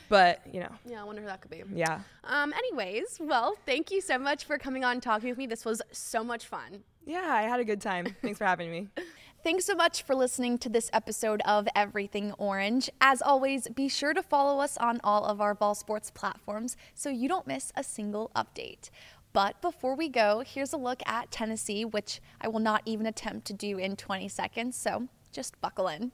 but 0.09 0.41
you 0.53 0.61
know, 0.61 0.71
Yeah, 0.85 1.01
I 1.01 1.05
wonder 1.05 1.21
who 1.23 1.27
that 1.29 1.41
could 1.41 1.51
be. 1.51 1.63
yeah, 1.75 2.01
Um. 2.25 2.53
Anyways, 2.53 3.19
well, 3.21 3.57
thank 3.67 3.91
you 3.91 4.01
so 4.01 4.19
much 4.19 4.45
for 4.45 4.59
coming 4.59 4.85
on 4.85 4.93
and 4.93 5.03
talking 5.03 5.29
with 5.29 5.39
me. 5.39 5.47
This 5.47 5.65
was 5.65 5.81
so 5.93 6.23
much 6.25 6.47
fun. 6.47 6.83
yeah. 7.07 7.27
I 7.29 7.43
had 7.43 7.61
a 7.61 7.65
good 7.65 7.81
time. 7.81 8.15
Thanks 8.23 8.39
for 8.39 8.45
having 8.45 8.71
me. 8.71 8.89
Thanks 9.45 9.65
so 9.67 9.77
much 9.77 10.03
for 10.03 10.17
listening 10.17 10.59
to 10.59 10.69
this 10.69 10.91
episode 10.93 11.41
of 11.45 11.69
Everything 11.77 12.33
Orange. 12.39 12.91
As 13.01 13.23
always, 13.23 13.69
be 13.69 13.89
sure 13.89 14.13
to 14.13 14.23
follow 14.23 14.59
us 14.61 14.77
on 14.79 15.01
all 15.05 15.25
of 15.25 15.41
our 15.41 15.55
Vol 15.55 15.77
Sports 15.77 16.11
platforms 16.11 16.77
so 16.93 17.09
you 17.09 17.29
don't 17.29 17.47
miss 17.47 17.73
a 17.77 17.85
single 17.85 18.33
update. 18.35 18.91
But 19.33 19.63
before 19.63 19.95
we 19.95 20.09
go, 20.09 20.43
here's 20.45 20.73
a 20.73 20.77
look 20.77 21.03
at 21.07 21.31
Tennessee, 21.31 21.85
which 21.85 22.21
I 22.41 22.49
will 22.49 22.59
not 22.59 22.83
even 22.85 23.07
attempt 23.07 23.47
to 23.47 23.53
do 23.53 23.79
in 23.79 23.95
20 23.95 24.29
seconds, 24.29 24.77
so 24.77 25.07
just 25.33 25.61
buckle 25.61 25.89
in. 25.89 26.13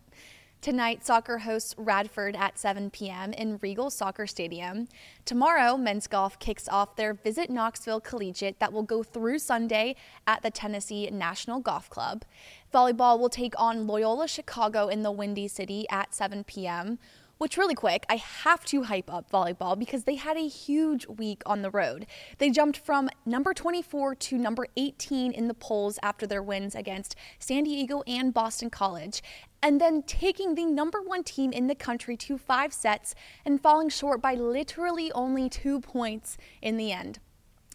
Tonight, 0.65 1.05
soccer 1.05 1.37
hosts 1.41 1.75
Radford 1.77 2.35
at 2.37 2.59
7 2.59 2.89
p.m. 2.89 3.35
in 3.35 3.59
Regal 3.61 3.91
Soccer 3.91 4.27
Stadium. 4.27 4.89
Tomorrow, 5.27 5.77
men's 5.77 6.07
golf 6.07 6.39
kicks 6.39 6.71
off 6.71 6.97
their 6.97 7.13
Visit 7.13 7.51
Knoxville 7.51 8.01
Collegiate 8.01 8.59
that 8.61 8.73
will 8.73 8.83
go 8.83 9.03
through 9.03 9.41
Sunday 9.41 9.95
at 10.27 10.41
the 10.41 10.51
Tennessee 10.51 11.11
National 11.11 11.61
Golf 11.61 11.91
Club. 11.91 12.25
Volleyball 12.73 13.19
will 13.19 13.29
take 13.29 13.53
on 13.61 13.87
Loyola 13.87 14.27
Chicago 14.27 14.89
in 14.89 15.03
the 15.03 15.13
Windy 15.13 15.49
City 15.49 15.85
at 15.91 16.15
7 16.15 16.45
p.m. 16.45 16.99
Which, 17.45 17.59
really 17.59 17.75
quick, 17.75 18.07
I 18.09 18.17
have 18.17 18.65
to 18.65 18.85
hype 18.85 19.13
up 19.13 19.31
volleyball 19.31 19.79
because 19.79 20.05
they 20.05 20.15
had 20.15 20.39
a 20.39 20.49
huge 20.49 21.07
week 21.07 21.43
on 21.45 21.61
the 21.61 21.71
road. 21.71 22.07
They 22.39 22.49
jumped 22.49 22.79
from 22.79 23.11
number 23.27 23.53
24 23.53 24.15
to 24.15 24.39
number 24.39 24.67
18 24.79 25.31
in 25.31 25.47
the 25.47 25.53
polls 25.53 25.99
after 26.03 26.27
their 26.27 26.43
wins 26.43 26.75
against 26.75 27.17
San 27.39 27.65
Diego 27.65 28.03
and 28.07 28.33
Boston 28.33 28.71
College, 28.71 29.23
and 29.63 29.79
then 29.79 30.03
taking 30.05 30.55
the 30.55 30.65
number 30.65 31.03
one 31.03 31.23
team 31.23 31.53
in 31.53 31.67
the 31.67 31.75
country 31.75 32.17
to 32.17 32.39
five 32.39 32.73
sets 32.73 33.15
and 33.45 33.61
falling 33.61 33.91
short 33.91 34.23
by 34.23 34.33
literally 34.33 35.13
only 35.13 35.51
two 35.51 35.81
points 35.81 36.39
in 36.63 36.79
the 36.79 36.93
end. 36.93 37.19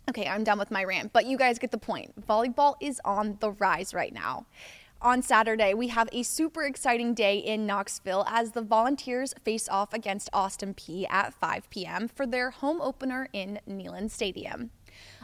Okay, 0.10 0.26
I'm 0.28 0.44
done 0.44 0.58
with 0.58 0.72
my 0.72 0.84
rant, 0.84 1.14
but 1.14 1.28
you 1.28 1.38
guys 1.38 1.60
get 1.60 1.70
the 1.70 1.78
point. 1.78 2.26
Volleyball 2.28 2.74
is 2.82 3.00
on 3.06 3.38
the 3.40 3.52
rise 3.52 3.94
right 3.94 4.16
now. 4.16 4.48
On 5.02 5.22
Saturday, 5.22 5.74
we 5.74 5.88
have 5.88 6.10
a 6.12 6.24
super 6.24 6.64
exciting 6.64 7.14
day 7.14 7.38
in 7.38 7.66
Knoxville 7.66 8.26
as 8.28 8.52
the 8.52 8.62
Volunteers 8.62 9.34
face 9.46 9.70
off 9.70 9.94
against 9.94 10.30
Austin 10.34 10.74
Peay 10.74 11.06
at 11.10 11.34
5 11.34 11.70
p.m. 11.70 12.10
for 12.10 12.28
their 12.28 12.50
home 12.50 12.82
opener 12.82 13.30
in 13.32 13.62
Neyland 13.66 14.12
Stadium. 14.12 14.72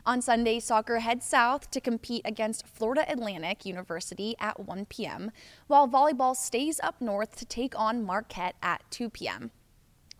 On 0.06 0.22
Sunday, 0.22 0.62
soccer 0.62 1.00
heads 1.00 1.26
south 1.26 1.70
to 1.72 1.82
compete 1.82 2.22
against 2.24 2.66
Florida 2.66 3.04
Atlantic 3.12 3.66
University 3.66 4.34
at 4.40 4.62
1 4.62 4.86
p.m., 4.86 5.30
while 5.68 5.90
volleyball 5.90 6.38
stays 6.38 6.80
up 6.82 7.02
north 7.02 7.36
to 7.36 7.44
take 7.46 7.78
on 7.78 8.02
Marquette 8.02 8.56
at 8.64 8.90
2 8.92 9.10
p.m. 9.10 9.52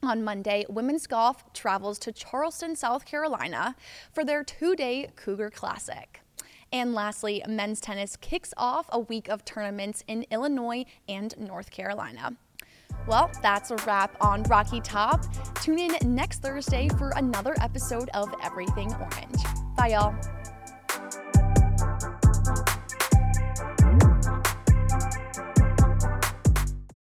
On 0.04 0.22
Monday, 0.22 0.66
women's 0.68 1.08
golf 1.08 1.54
travels 1.54 1.98
to 2.00 2.12
Charleston, 2.12 2.76
South 2.76 3.06
Carolina 3.06 3.78
for 4.12 4.26
their 4.26 4.44
two 4.44 4.76
day 4.76 5.12
Cougar 5.16 5.52
Classic. 5.52 6.25
And 6.76 6.94
lastly, 6.94 7.42
men's 7.48 7.80
tennis 7.80 8.18
kicks 8.18 8.54
off 8.58 8.90
a 8.92 9.00
week 9.00 9.30
of 9.30 9.46
tournaments 9.46 10.04
in 10.10 10.26
Illinois 10.30 10.84
and 11.08 11.34
North 11.40 11.72
Carolina. 11.72 12.36
Well, 13.08 13.32
that's 13.42 13.72
a 13.72 13.78
wrap 13.88 14.18
on 14.20 14.44
Rocky 14.44 14.82
Top. 14.82 15.24
Tune 15.62 15.80
in 15.80 15.96
next 16.04 16.42
Thursday 16.42 16.90
for 16.90 17.14
another 17.16 17.56
episode 17.62 18.10
of 18.14 18.28
Everything 18.44 18.94
Orange. 18.96 19.42
Bye, 19.78 19.92
y'all. 19.92 20.45